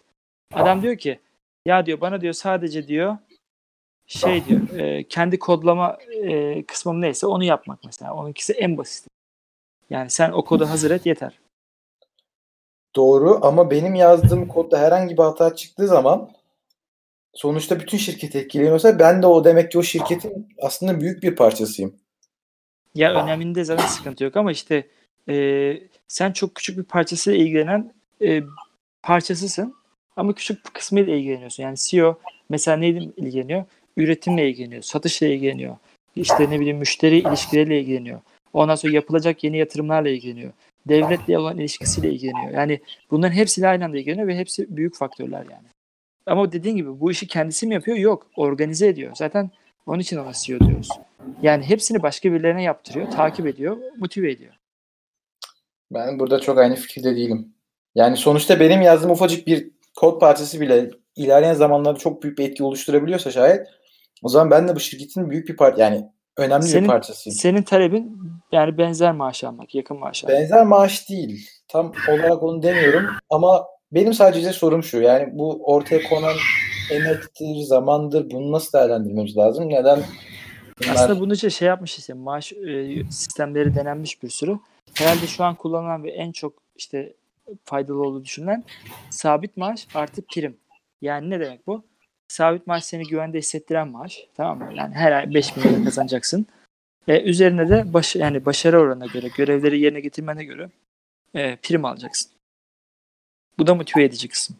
Adam 0.55 0.83
diyor 0.83 0.97
ki 0.97 1.21
ya 1.67 1.87
diyor 1.87 2.01
bana 2.01 2.21
diyor 2.21 2.33
sadece 2.33 2.89
diyor 2.89 3.17
şey 4.07 4.45
diyor 4.45 4.79
e, 4.79 5.09
kendi 5.09 5.39
kodlama 5.39 5.99
e, 6.23 6.63
kısmım 6.67 7.01
neyse 7.01 7.27
onu 7.27 7.45
yapmak 7.45 7.79
mesela. 7.85 8.15
Onunkisi 8.15 8.53
en 8.53 8.79
basit. 8.79 9.07
Yani 9.91 10.11
sen 10.11 10.33
o 10.33 10.45
kodu 10.45 10.69
hazır 10.69 10.91
et 10.91 11.07
yeter. 11.07 11.39
Doğru 12.97 13.39
ama 13.43 13.71
benim 13.71 13.95
yazdığım 13.95 14.49
kodda 14.49 14.79
herhangi 14.79 15.17
bir 15.17 15.23
hata 15.23 15.55
çıktığı 15.55 15.89
zaman 15.89 16.31
sonuçta 17.35 17.81
bütün 17.81 17.99
şirket 17.99 18.37
etkileniyorsa 18.37 18.99
ben 18.99 19.23
de 19.23 19.27
o 19.27 19.45
demek 19.45 19.73
ki 19.73 19.79
o 19.79 19.83
şirketin 19.83 20.49
aslında 20.63 21.01
büyük 21.01 21.23
bir 21.23 21.37
parçasıyım. 21.37 22.06
Ya 22.97 23.25
öneminde 23.25 23.65
zaten 23.65 23.87
sıkıntı 23.87 24.25
yok 24.25 24.37
ama 24.37 24.53
işte 24.53 24.87
e, 25.29 25.79
sen 26.09 26.33
çok 26.33 26.55
küçük 26.55 26.79
bir 26.79 26.83
parçasıyla 26.83 27.39
ilgilenen 27.45 27.93
e, 28.23 28.43
parçasısın 29.03 29.75
ama 30.17 30.35
küçük 30.35 30.67
bir 30.67 30.71
kısmıyla 30.71 31.15
ilgileniyorsun. 31.15 31.63
Yani 31.63 31.77
CEO 31.77 32.19
mesela 32.49 32.77
neyle 32.77 33.01
ilgileniyor? 33.17 33.65
Üretimle 33.97 34.51
ilgileniyor, 34.51 34.83
satışla 34.83 35.27
ilgileniyor. 35.27 35.77
İşte 36.17 36.51
ne 36.51 36.61
bileyim 36.61 36.79
müşteri 36.79 37.19
ilişkileriyle 37.19 37.81
ilgileniyor. 37.81 38.21
Ondan 38.53 38.75
sonra 38.75 38.93
yapılacak 38.93 39.45
yeni 39.45 39.59
yatırımlarla 39.59 40.09
ilgileniyor. 40.09 40.53
Devletle 40.89 41.39
olan 41.39 41.59
ilişkisiyle 41.59 42.11
ilgileniyor. 42.13 42.53
Yani 42.53 42.81
bunların 43.11 43.35
hepsiyle 43.35 43.69
aynı 43.69 43.85
anda 43.85 43.99
ilgileniyor 43.99 44.29
ve 44.29 44.37
hepsi 44.37 44.77
büyük 44.77 44.95
faktörler 44.95 45.45
yani. 45.51 45.67
Ama 46.27 46.53
dediğin 46.53 46.77
gibi 46.77 47.01
bu 47.01 47.11
işi 47.11 47.27
kendisi 47.27 47.67
mi 47.67 47.75
yapıyor? 47.75 47.97
Yok. 47.97 48.27
Organize 48.37 48.89
ediyor. 48.89 49.13
Zaten 49.15 49.51
onun 49.87 49.99
için 49.99 50.17
ona 50.17 50.33
CEO 50.33 50.61
diyoruz. 50.61 50.89
Yani 51.43 51.65
hepsini 51.65 52.03
başka 52.03 52.33
birilerine 52.33 52.63
yaptırıyor, 52.63 53.11
takip 53.11 53.47
ediyor, 53.47 53.77
motive 53.99 54.31
ediyor. 54.31 54.53
Ben 55.91 56.19
burada 56.19 56.41
çok 56.41 56.59
aynı 56.59 56.75
fikirde 56.75 57.17
değilim. 57.17 57.55
Yani 57.95 58.17
sonuçta 58.17 58.61
benim 58.61 58.83
yazdığım 58.83 59.11
ufacık 59.11 59.47
bir 59.47 59.71
kod 59.97 60.21
parçası 60.21 60.61
bile 60.61 60.91
ilerleyen 61.17 61.55
zamanlarda 61.55 61.99
çok 61.99 62.23
büyük 62.23 62.39
bir 62.39 62.49
etki 62.49 62.65
oluşturabiliyorsa 62.65 63.31
şayet 63.31 63.67
o 64.23 64.29
zaman 64.29 64.51
ben 64.51 64.69
de 64.69 64.75
bu 64.77 64.81
şirketin 64.81 65.31
büyük 65.31 65.49
bir 65.49 65.57
part 65.57 65.79
yani 65.79 66.11
önemli 66.37 66.67
Senin- 66.67 66.83
bir 66.83 66.89
parçasıyım. 66.89 67.37
Senin 67.39 67.63
talebin 67.63 68.19
yani 68.53 68.79
benzer 68.79 69.13
maaş 69.13 69.45
almak, 69.45 69.75
yakın 69.75 69.99
maaş 69.99 70.25
almak. 70.25 70.37
Benzer 70.39 70.65
maaş 70.65 71.11
değil. 71.11 71.49
Tam 71.69 71.93
olarak 72.09 72.43
onu 72.43 72.63
demiyorum 72.63 73.07
ama 73.31 73.65
benim 73.93 74.15
sadece 74.15 74.53
sorum 74.53 74.83
şu. 74.83 75.01
Yani 75.01 75.29
bu 75.33 75.63
ortaya 75.65 76.03
konan 76.03 76.35
emektir, 76.91 77.57
zamandır 77.57 78.31
bunu 78.31 78.53
nasıl 78.53 78.79
değerlendirmemiz 78.79 79.37
lazım? 79.37 79.69
Neden 79.69 80.03
bunlar 80.83 80.95
Aslında 80.95 81.21
bunun 81.21 81.35
için 81.35 81.49
şey 81.49 81.69
yapmış 81.69 81.99
işte 81.99 82.15
maaş 82.15 82.53
e, 82.53 83.05
sistemleri 83.11 83.75
denenmiş 83.75 84.23
bir 84.23 84.29
sürü. 84.29 84.59
Herhalde 84.95 85.27
şu 85.27 85.45
an 85.45 85.55
kullanılan 85.55 86.05
ve 86.05 86.11
en 86.11 86.33
çok 86.33 86.53
işte 86.77 87.13
faydalı 87.65 88.03
olduğu 88.03 88.25
düşünülen 88.25 88.65
sabit 89.11 89.57
maaş 89.57 89.89
artı 89.95 90.23
prim. 90.23 90.57
Yani 91.03 91.31
ne 91.31 91.41
demek 91.41 91.67
bu? 91.67 91.85
Sabit 92.29 92.67
maaş 92.67 92.85
seni 92.85 93.03
güvende 93.03 93.39
hissettiren 93.39 93.89
maaş. 93.89 94.27
Tamam 94.37 94.59
mı? 94.59 94.75
Yani 94.75 94.95
her 94.95 95.13
ay 95.13 95.35
5 95.35 95.57
bin 95.57 95.63
lira 95.63 95.85
kazanacaksın. 95.85 96.47
E, 97.09 97.21
üzerine 97.21 97.69
de 97.69 97.93
baş, 97.93 98.17
yani 98.17 98.45
başarı 98.45 98.81
oranına 98.81 99.07
göre, 99.07 99.29
görevleri 99.37 99.81
yerine 99.81 100.01
getirmene 100.01 100.45
göre 100.45 100.71
e, 101.35 101.57
prim 101.57 101.85
alacaksın. 101.85 102.33
Bu 103.59 103.67
da 103.67 103.75
motive 103.75 104.05
edici 104.05 104.29
kısım. 104.29 104.57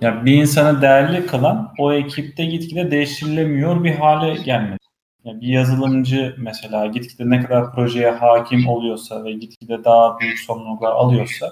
Ya 0.00 0.24
bir 0.24 0.32
insanı 0.34 0.82
değerli 0.82 1.26
kılan 1.26 1.72
o 1.78 1.92
ekipte 1.92 2.44
gitgide 2.44 2.90
değiştirilemiyor 2.90 3.84
bir 3.84 3.94
hale 3.94 4.42
gelmedi. 4.42 4.78
Ya 5.24 5.40
bir 5.40 5.46
yazılımcı 5.48 6.34
mesela 6.38 6.86
gitgide 6.86 7.30
ne 7.30 7.42
kadar 7.42 7.72
projeye 7.74 8.10
hakim 8.10 8.68
oluyorsa 8.68 9.24
ve 9.24 9.32
gitgide 9.32 9.84
daha 9.84 10.18
büyük 10.20 10.38
sorumluluklar 10.38 10.92
alıyorsa 10.92 11.46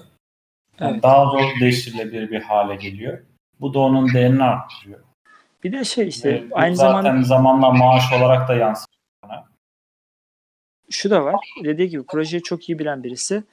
yani 0.80 0.92
Evet. 0.92 1.02
daha 1.02 1.24
zor 1.26 1.60
değiştirilebilir 1.60 2.30
bir 2.30 2.40
hale 2.42 2.76
geliyor. 2.76 3.18
Bu 3.60 3.74
da 3.74 3.78
onun 3.78 4.14
değerini 4.14 4.42
arttırıyor. 4.44 5.00
Bir 5.64 5.72
de 5.72 5.84
şey 5.84 6.08
işte 6.08 6.32
Ve 6.32 6.44
aynı 6.52 6.76
zaten 6.76 7.00
zamanda 7.02 7.22
zamanla 7.22 7.70
maaş 7.70 8.12
olarak 8.12 8.48
da 8.48 8.54
yansıyor. 8.54 8.86
şu 10.90 11.10
da 11.10 11.24
var. 11.24 11.34
Dediği 11.64 11.88
gibi 11.88 12.02
projeyi 12.06 12.42
çok 12.42 12.68
iyi 12.68 12.78
bilen 12.78 13.04
birisi 13.04 13.44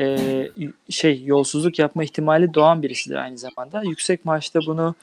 e, 0.00 0.48
şey 0.90 1.24
yolsuzluk 1.24 1.78
yapma 1.78 2.04
ihtimali 2.04 2.54
doğan 2.54 2.82
birisidir 2.82 3.16
aynı 3.16 3.38
zamanda. 3.38 3.82
Yüksek 3.82 4.24
maaşta 4.24 4.60
bunu 4.66 4.94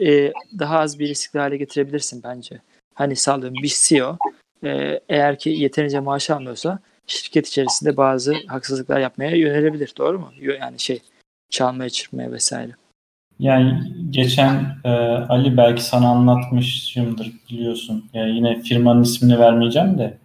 e, 0.00 0.32
daha 0.58 0.78
az 0.78 0.98
bir 0.98 1.08
riskli 1.08 1.38
hale 1.38 1.56
getirebilirsin 1.56 2.22
bence. 2.22 2.60
Hani 2.94 3.16
sağlıyorum 3.16 3.62
bir 3.62 3.76
CEO 3.80 4.16
e, 4.64 5.00
eğer 5.08 5.38
ki 5.38 5.50
yeterince 5.50 6.00
maaş 6.00 6.30
almıyorsa 6.30 6.78
şirket 7.06 7.48
içerisinde 7.48 7.96
bazı 7.96 8.34
haksızlıklar 8.46 9.00
yapmaya 9.00 9.36
yönelebilir. 9.36 9.92
Doğru 9.98 10.18
mu? 10.18 10.32
Yani 10.60 10.78
şey 10.78 11.00
çalmaya 11.50 11.90
çırpmaya 11.90 12.32
vesaire. 12.32 12.72
Yani 13.38 13.92
geçen 14.10 14.76
e, 14.84 14.88
Ali 15.28 15.56
belki 15.56 15.84
sana 15.84 16.08
anlatmışımdır 16.08 17.32
biliyorsun. 17.50 18.04
Ya 18.14 18.26
yine 18.26 18.62
firmanın 18.62 19.02
ismini 19.02 19.38
vermeyeceğim 19.38 19.98
de 19.98 20.18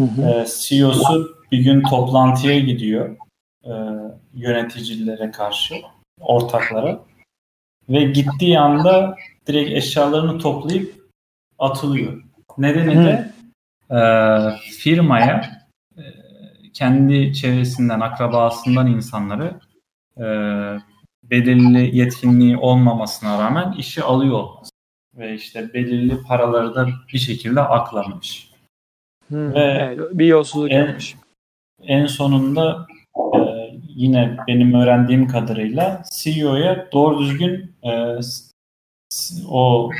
e, 0.00 0.46
CEO'su 0.58 1.36
bir 1.52 1.58
gün 1.58 1.82
toplantıya 1.82 2.58
gidiyor 2.58 3.16
e, 3.68 3.74
yöneticilere 4.34 5.30
karşı, 5.30 5.74
ortaklara 6.20 7.00
ve 7.88 8.04
gittiği 8.04 8.58
anda 8.58 9.16
direkt 9.46 9.70
eşyalarını 9.70 10.38
toplayıp 10.38 10.94
atılıyor. 11.58 12.22
Nedeni 12.58 12.94
de 12.96 13.32
e, 13.90 14.00
firmaya 14.60 15.50
e, 15.96 16.02
kendi 16.74 17.34
çevresinden, 17.34 18.00
akrabasından 18.00 18.86
insanları 18.86 19.60
e, 20.18 20.24
belirli 21.22 21.96
yetkinliği 21.96 22.56
olmamasına 22.56 23.38
rağmen 23.42 23.72
işi 23.72 24.02
alıyor 24.02 24.34
olması. 24.38 24.70
Ve 25.14 25.34
işte 25.34 25.74
belirli 25.74 26.22
paraları 26.22 26.74
da 26.74 26.88
bir 27.12 27.18
şekilde 27.18 27.60
aklamış. 27.60 28.50
Hı, 29.28 29.54
Ve 29.54 29.60
evet, 29.60 30.00
bir 30.12 30.26
yolsuzluk 30.26 30.72
en- 30.72 30.86
yapmış. 30.86 31.16
En 31.82 32.06
sonunda 32.06 32.86
yine 33.98 34.36
benim 34.48 34.74
öğrendiğim 34.74 35.28
kadarıyla 35.28 36.02
CEO'ya 36.12 36.88
doğru 36.92 37.18
düzgün 37.18 37.74
e, 37.82 38.18
o 39.48 39.90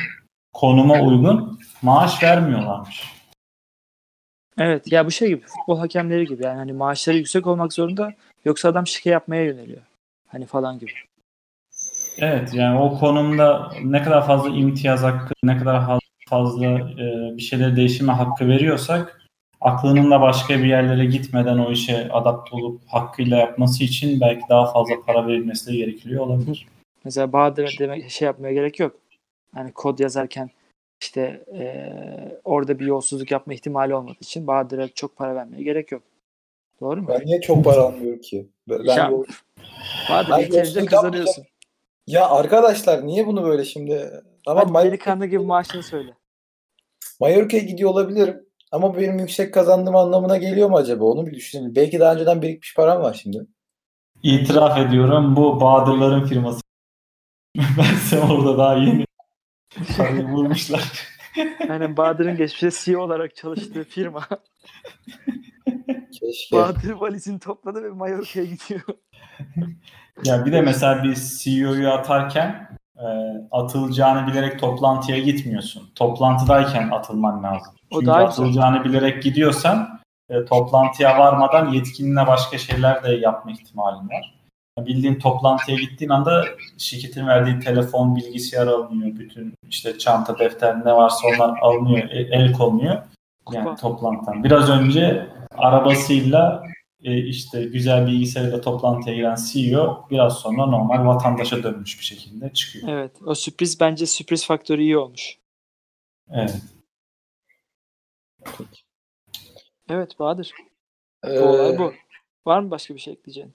konuma 0.52 1.00
uygun 1.00 1.58
maaş 1.82 2.22
vermiyorlarmış. 2.22 3.02
Evet 4.58 4.92
ya 4.92 5.06
bu 5.06 5.10
şey 5.10 5.28
gibi 5.28 5.40
futbol 5.40 5.78
hakemleri 5.78 6.26
gibi 6.26 6.44
yani 6.44 6.56
hani 6.56 6.72
maaşları 6.72 7.16
yüksek 7.16 7.46
olmak 7.46 7.72
zorunda 7.72 8.14
yoksa 8.44 8.68
adam 8.68 8.86
şike 8.86 9.10
yapmaya 9.10 9.44
yöneliyor. 9.44 9.82
Hani 10.26 10.46
falan 10.46 10.78
gibi. 10.78 10.92
Evet 12.18 12.54
yani 12.54 12.78
o 12.78 12.98
konumda 12.98 13.72
ne 13.84 14.02
kadar 14.02 14.26
fazla 14.26 14.48
imtiyaz 14.48 15.02
hakkı, 15.02 15.34
ne 15.42 15.58
kadar 15.58 16.00
fazla 16.28 16.66
e, 16.66 17.36
bir 17.36 17.42
şeyleri 17.42 17.76
değişime 17.76 18.12
hakkı 18.12 18.48
veriyorsak 18.48 19.17
aklının 19.60 20.10
da 20.10 20.20
başka 20.20 20.58
bir 20.58 20.64
yerlere 20.64 21.04
gitmeden 21.04 21.58
o 21.58 21.70
işe 21.72 22.08
adapte 22.12 22.56
olup 22.56 22.80
hakkıyla 22.88 23.36
yapması 23.38 23.84
için 23.84 24.20
belki 24.20 24.42
daha 24.48 24.72
fazla 24.72 24.94
para 25.06 25.26
verilmesi 25.26 25.72
de 25.72 25.76
gerekiyor 25.76 26.26
olabilir. 26.26 26.66
Mesela 27.04 27.32
Bahadır'a 27.32 27.68
demek 27.78 28.10
şey 28.10 28.26
yapmaya 28.26 28.52
gerek 28.52 28.80
yok. 28.80 28.96
Hani 29.54 29.72
kod 29.72 29.98
yazarken 29.98 30.50
işte 31.00 31.44
eee, 31.52 32.40
orada 32.44 32.78
bir 32.78 32.86
yolsuzluk 32.86 33.30
yapma 33.30 33.54
ihtimali 33.54 33.94
olmadığı 33.94 34.20
için 34.20 34.46
Bahadır'a 34.46 34.88
çok 34.88 35.16
para 35.16 35.34
vermeye 35.34 35.62
gerek 35.62 35.92
yok. 35.92 36.02
Doğru 36.80 37.02
mu? 37.02 37.08
ben 37.08 37.26
niye 37.26 37.40
çok 37.40 37.64
para 37.64 37.80
almıyorum 37.82 38.20
ki? 38.20 38.46
Ben 38.68 38.84
Ya, 38.84 39.08
yol- 39.10 39.24
Bahadır 40.10 40.38
yeterince 40.38 40.86
kazanıyorsun. 40.86 41.44
Ya 42.06 42.28
arkadaşlar 42.30 43.06
niye 43.06 43.26
bunu 43.26 43.44
böyle 43.44 43.64
şimdi? 43.64 44.10
Tamam 44.44 44.74
Hadi 44.74 44.88
delikanlı 44.88 45.26
gibi 45.26 45.38
maaşını 45.44 45.82
söyle. 45.82 46.14
Mallorca'ya 47.20 47.62
gidiyor 47.64 47.90
olabilirim. 47.90 48.46
Ama 48.72 48.94
bu 48.94 48.98
benim 48.98 49.18
yüksek 49.18 49.54
kazandığım 49.54 49.96
anlamına 49.96 50.36
geliyor 50.36 50.70
mu 50.70 50.76
acaba? 50.76 51.04
Onu 51.04 51.26
bir 51.26 51.34
düşünelim. 51.34 51.74
Belki 51.74 52.00
daha 52.00 52.14
önceden 52.14 52.42
birikmiş 52.42 52.74
param 52.74 53.02
var 53.02 53.20
şimdi. 53.22 53.46
İtiraf 54.22 54.78
ediyorum 54.78 55.36
bu 55.36 55.60
Bahadırların 55.60 56.26
firması. 56.26 56.60
Bense 57.78 58.20
orada 58.20 58.58
daha 58.58 58.74
yeni 58.74 59.04
parayı 59.96 60.28
vurmuşlar. 60.28 60.82
Yani 61.68 61.96
Bahadır'ın 61.96 62.36
geçmişte 62.36 62.70
CEO 62.84 63.00
olarak 63.00 63.36
çalıştığı 63.36 63.84
firma 63.84 64.24
Keşke. 66.20 66.56
Bahadır 66.56 66.90
valizini 66.90 67.38
topladı 67.38 67.82
ve 67.82 67.88
Mallorca'ya 67.88 68.46
gidiyor. 68.46 68.80
Ya 70.24 70.46
bir 70.46 70.52
de 70.52 70.60
mesela 70.60 71.02
bir 71.02 71.14
CEO'yu 71.14 71.90
atarken 71.90 72.77
e, 72.98 73.06
atılacağını 73.50 74.26
bilerek 74.26 74.60
toplantıya 74.60 75.18
gitmiyorsun. 75.18 75.82
Toplantıdayken 75.94 76.90
atılman 76.90 77.42
lazım. 77.42 77.72
O 77.90 77.94
Çünkü 77.94 78.06
daha 78.06 78.22
güzel. 78.22 78.28
atılacağını 78.30 78.84
bilerek 78.84 79.22
gidiyorsan 79.22 80.00
e, 80.30 80.44
toplantıya 80.44 81.18
varmadan 81.18 81.68
yetkinliğine 81.72 82.26
başka 82.26 82.58
şeyler 82.58 83.02
de 83.02 83.12
yapma 83.12 83.50
ihtimalin 83.50 84.08
var. 84.08 84.34
Bildiğin 84.78 85.14
toplantıya 85.18 85.76
gittiğin 85.76 86.10
anda 86.10 86.44
şirketin 86.78 87.26
verdiği 87.26 87.60
telefon, 87.60 88.16
bilgisayar 88.16 88.66
alınıyor. 88.66 89.18
Bütün 89.18 89.54
işte 89.68 89.98
çanta, 89.98 90.38
defter 90.38 90.84
ne 90.84 90.92
varsa 90.92 91.28
onlar 91.28 91.58
alınıyor, 91.58 92.08
e- 92.10 92.28
el 92.32 92.52
konuluyor. 92.52 92.94
Yani 93.52 93.64
Kupa. 93.64 93.76
toplantıdan. 93.76 94.44
Biraz 94.44 94.70
önce 94.70 95.26
arabasıyla 95.58 96.62
e, 97.04 97.18
işte 97.18 97.64
güzel 97.64 98.06
bilgisayarıyla 98.06 98.60
toplantıya 98.60 99.16
giren 99.16 99.36
CEO 99.52 100.06
biraz 100.10 100.38
sonra 100.38 100.66
normal 100.66 101.06
vatandaşa 101.06 101.62
dönmüş 101.62 101.98
bir 101.98 102.04
şekilde 102.04 102.52
çıkıyor. 102.52 102.88
Evet. 102.88 103.12
O 103.26 103.34
sürpriz 103.34 103.80
bence 103.80 104.06
sürpriz 104.06 104.46
faktörü 104.46 104.82
iyi 104.82 104.98
olmuş. 104.98 105.38
Evet. 106.30 106.54
Evet 109.88 110.18
Bahadır. 110.18 110.52
Ee, 111.24 111.38
Olay 111.40 111.78
bu. 111.78 111.92
Var 112.46 112.60
mı 112.60 112.70
başka 112.70 112.94
bir 112.94 113.00
şey 113.00 113.12
ekleyeceğin? 113.12 113.54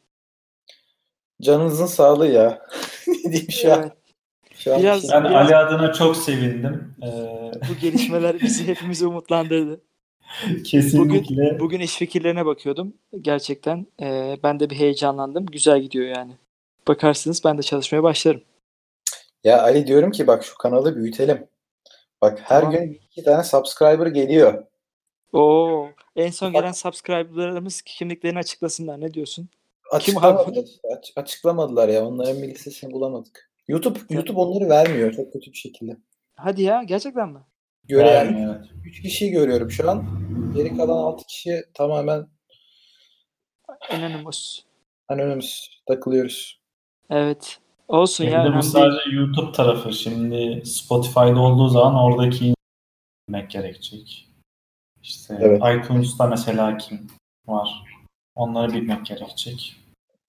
Canınızın 1.41 1.85
sağlığı 1.85 2.27
ya. 2.27 2.61
ne 3.07 3.31
diyeyim 3.31 3.51
şu 3.51 3.73
an? 3.73 3.79
Evet. 3.81 3.93
Şu 4.55 4.73
an 4.75 4.81
Biraz- 4.81 5.01
şey- 5.01 5.11
Ben 5.11 5.23
Ali 5.23 5.55
adına 5.55 5.93
çok 5.93 6.17
sevindim. 6.17 6.95
Ee, 7.03 7.07
Bu 7.69 7.79
gelişmeler 7.81 8.39
bizi 8.41 8.67
hepimizi 8.67 9.07
umutlandırdı. 9.07 9.81
Kesinlikle. 10.65 11.59
Bugün 11.59 11.79
iş 11.79 11.95
fikirlerine 11.95 12.45
bakıyordum. 12.45 12.93
Gerçekten 13.21 13.87
e, 14.01 14.37
ben 14.43 14.59
de 14.59 14.69
bir 14.69 14.75
heyecanlandım. 14.75 15.45
Güzel 15.45 15.81
gidiyor 15.81 16.07
yani. 16.07 16.31
Bakarsınız 16.87 17.41
ben 17.45 17.57
de 17.57 17.61
çalışmaya 17.61 18.03
başlarım. 18.03 18.41
Ya 19.43 19.61
Ali 19.61 19.87
diyorum 19.87 20.11
ki 20.11 20.27
bak 20.27 20.43
şu 20.43 20.57
kanalı 20.57 20.95
büyütelim. 20.95 21.47
Bak 22.21 22.39
her 22.43 22.61
Tamam. 22.61 22.75
gün 22.75 22.99
iki 23.11 23.23
tane 23.23 23.43
subscriber 23.43 24.07
geliyor. 24.07 24.63
Oo, 25.33 25.87
en 26.15 26.31
son 26.31 26.53
gelen 26.53 26.71
subscriber'larımız 26.71 27.81
kimliklerini 27.81 28.39
açıklasınlar. 28.39 29.01
Ne 29.01 29.13
diyorsun? 29.13 29.49
Açıklamadılar. 29.91 30.65
Aç- 30.97 31.13
açıklamadılar 31.15 31.89
ya. 31.89 32.05
Onların 32.05 32.41
bir 32.41 32.47
listesini 32.47 32.91
bulamadık. 32.91 33.49
YouTube 33.67 33.99
YouTube 34.09 34.39
onları 34.39 34.69
vermiyor 34.69 35.13
çok 35.13 35.33
kötü 35.33 35.51
bir 35.51 35.57
şekilde. 35.57 35.97
Hadi 36.35 36.61
ya 36.61 36.83
gerçekten 36.83 37.29
mi? 37.29 37.39
Göre 37.87 38.07
Yani, 38.09 38.45
evet. 38.49 38.69
3 38.85 39.01
kişiyi 39.01 39.31
görüyorum 39.31 39.71
şu 39.71 39.91
an. 39.91 40.05
Geri 40.55 40.77
kalan 40.77 40.97
6 40.97 41.25
kişi 41.25 41.63
tamamen 41.73 42.27
Anonymous. 43.89 44.59
anonymous 45.09 45.67
takılıyoruz. 45.87 46.59
Evet. 47.09 47.59
Olsun 47.87 48.23
ya. 48.23 48.29
Şimdi 48.31 48.43
bu 48.43 48.47
önemli 48.49 48.63
sadece 48.63 49.15
YouTube 49.15 49.51
tarafı. 49.51 49.93
Şimdi 49.93 50.61
Spotify'da 50.65 51.39
olduğu 51.39 51.69
zaman 51.69 51.95
oradaki 51.95 52.53
bilmek 53.29 53.49
gerekecek. 53.49 54.29
İşte 55.03 55.37
Evet. 55.41 55.61
iTunes'ta 55.85 56.27
mesela 56.27 56.77
kim 56.77 57.07
var? 57.47 57.83
Onları 58.35 58.73
bilmek 58.73 59.05
gerekecek. 59.05 59.75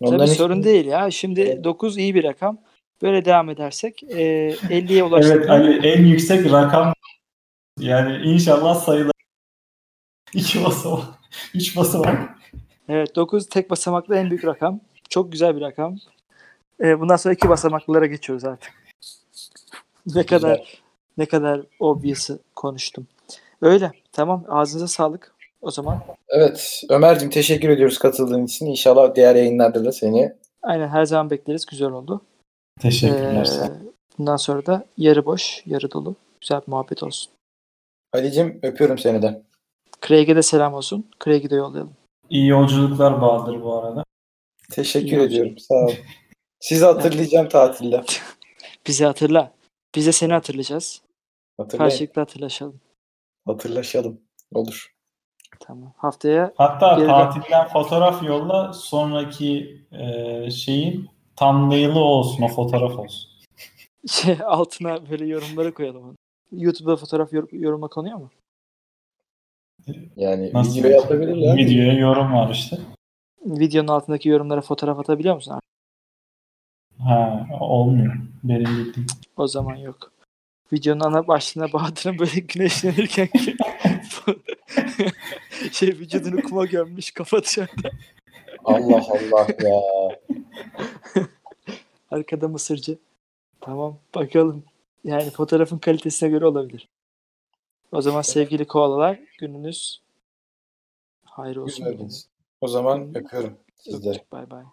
Tabii 0.03 0.11
Onların 0.15 0.27
sorun 0.33 0.59
hiç- 0.59 0.65
değil 0.65 0.87
ya. 0.87 1.11
Şimdi 1.11 1.41
Evet. 1.41 1.65
9 1.65 1.99
iyi 1.99 2.15
bir 2.15 2.25
rakam. 2.25 2.59
Böyle 3.03 3.25
devam 3.25 3.51
edersek 3.51 4.03
e, 4.03 4.49
50'ye 4.71 5.05
ulaştık. 5.05 5.37
Evet 5.37 5.51
Ali 5.51 5.87
en 5.89 6.05
yüksek 6.05 6.53
rakam 6.53 6.93
yani 7.81 8.17
inşallah 8.17 8.75
sayılar 8.75 9.13
iki 10.35 10.65
basamak, 10.65 11.05
üç 11.55 11.77
basamak. 11.77 12.39
Evet 12.89 13.17
9 13.17 13.49
tek 13.49 13.71
basamaklı 13.71 14.17
en 14.17 14.31
büyük 14.31 14.45
rakam. 14.45 14.81
Çok 15.09 15.33
güzel 15.33 15.57
bir 15.57 15.61
rakam. 15.61 15.97
E, 16.81 17.01
bundan 17.01 17.17
sonra 17.17 17.35
iki 17.35 17.49
basamaklılara 17.49 18.07
geçiyoruz 18.07 18.45
artık. 18.45 18.73
ne 20.15 20.27
kadar 20.27 20.83
ne 21.19 21.27
kadar 21.27 21.61
obvious'ı 21.81 22.39
konuştum. 22.57 23.07
Öyle. 23.63 23.93
Tamam. 24.13 24.45
Ağzınıza 24.49 24.89
sağlık. 24.89 25.35
O 25.63 25.71
zaman 25.71 26.05
Evet. 26.29 26.83
Ömer'cim 26.91 27.31
teşekkür 27.31 27.69
ediyoruz 27.69 27.99
katıldığın 27.99 28.45
için. 28.45 28.67
İnşallah 28.67 29.15
diğer 29.15 29.35
yayınlarda 29.35 29.85
da 29.85 29.93
seni 29.93 30.33
aynen 30.63 30.89
her 30.89 31.05
zaman 31.05 31.31
bekleriz. 31.31 31.67
Güzel 31.67 31.91
oldu. 31.91 32.21
Teşekkürler. 32.81 33.49
Ee, 33.65 33.71
bundan 34.19 34.37
sonra 34.37 34.67
da 34.67 34.85
yarı 34.97 35.27
boş, 35.27 35.63
yarı 35.67 35.91
dolu. 35.91 36.15
Güzel 36.41 36.61
bir 36.61 36.71
muhabbet 36.71 37.03
olsun. 37.03 37.34
Ali'cim 38.15 38.59
öpüyorum 38.63 38.99
seni 38.99 39.23
de. 39.23 39.43
Craig'e 40.07 40.37
de 40.37 40.43
selam 40.43 40.75
olsun. 40.75 41.11
Craig'i 41.25 41.51
de 41.51 41.55
yollayalım. 41.55 41.97
İyi 42.31 42.47
yolculuklar 42.49 43.21
Bahadır 43.23 43.63
bu 43.63 43.79
arada. 43.79 44.05
Teşekkür 44.71 45.17
İyi 45.19 45.21
ediyorum. 45.27 45.59
Sağ 45.59 45.75
ol. 45.75 45.93
Sizi 46.61 46.85
hatırlayacağım 46.85 47.49
tatilde. 47.49 48.05
Bizi 48.87 49.05
hatırla. 49.05 49.53
Biz 49.95 50.07
de 50.07 50.13
seni 50.13 50.33
hatırlayacağız. 50.33 51.03
Hatırlayın. 51.57 51.91
Karşılıklı 51.91 52.21
hatırlaşalım. 52.21 52.81
Hatırlaşalım. 53.47 54.21
Olur. 54.55 54.95
Tamam. 55.61 55.93
Haftaya 55.97 56.53
Hatta 56.57 56.95
Geride- 56.95 57.07
tatilden 57.07 57.69
fotoğraf 57.69 58.23
yolla 58.23 58.73
sonraki 58.73 59.81
e, 59.93 60.51
şeyin 60.51 61.09
thumbnail'ı 61.37 61.99
olsun 61.99 62.43
o 62.43 62.49
fotoğraf 62.49 62.99
olsun. 62.99 63.31
şey 64.09 64.37
altına 64.45 65.11
böyle 65.11 65.27
yorumları 65.27 65.75
koyalım. 65.75 66.05
onu. 66.05 66.15
YouTube'da 66.59 66.97
fotoğraf 66.97 67.33
yor- 67.33 67.53
yoruma 67.53 67.89
konuyor 67.89 68.19
mu? 68.19 68.31
Yani 70.17 70.51
Nasıl? 70.55 70.79
video 70.79 70.91
yapabilirler. 70.91 71.57
Videoya 71.57 71.93
yorum 71.93 72.33
var 72.35 72.51
işte. 72.51 72.79
Videonun 73.47 73.89
altındaki 73.89 74.29
yorumlara 74.29 74.61
fotoğraf 74.61 74.99
atabiliyor 74.99 75.35
musun? 75.35 75.61
Ha 76.99 77.47
olmuyor. 77.61 78.15
Benim 78.45 78.65
bildiğim. 78.65 79.07
O 79.37 79.47
zaman 79.47 79.77
yok. 79.77 80.13
Videonun 80.73 81.01
ana 81.01 81.27
başlığına 81.29 81.73
Bahadır'ın 81.73 82.19
böyle 82.19 82.41
güneşlenirken 82.49 83.27
ki 83.27 83.57
şey 85.73 85.89
vücudunu 85.89 86.43
kuma 86.43 86.65
gömmüş 86.67 87.11
kafa 87.11 87.43
dışarıda. 87.43 87.91
Allah 88.65 89.03
Allah 89.11 89.47
ya. 89.63 89.81
Arkada 92.11 92.49
mısırcı. 92.49 92.99
Tamam 93.61 93.97
bakalım. 94.15 94.65
Yani 95.05 95.31
fotoğrafın 95.31 95.79
kalitesine 95.79 96.29
göre 96.29 96.47
olabilir. 96.47 96.89
O 97.93 98.01
zaman 98.01 98.23
sevgili 98.23 98.67
koalalar 98.67 99.21
gününüz 99.39 100.03
hayır 101.25 101.57
olsun. 101.57 102.09
O 102.61 102.69
zaman 102.69 103.15
öpüyorum 103.15 103.59
sizleri. 103.77 104.25
Bay 104.33 104.51
bay. 104.51 104.65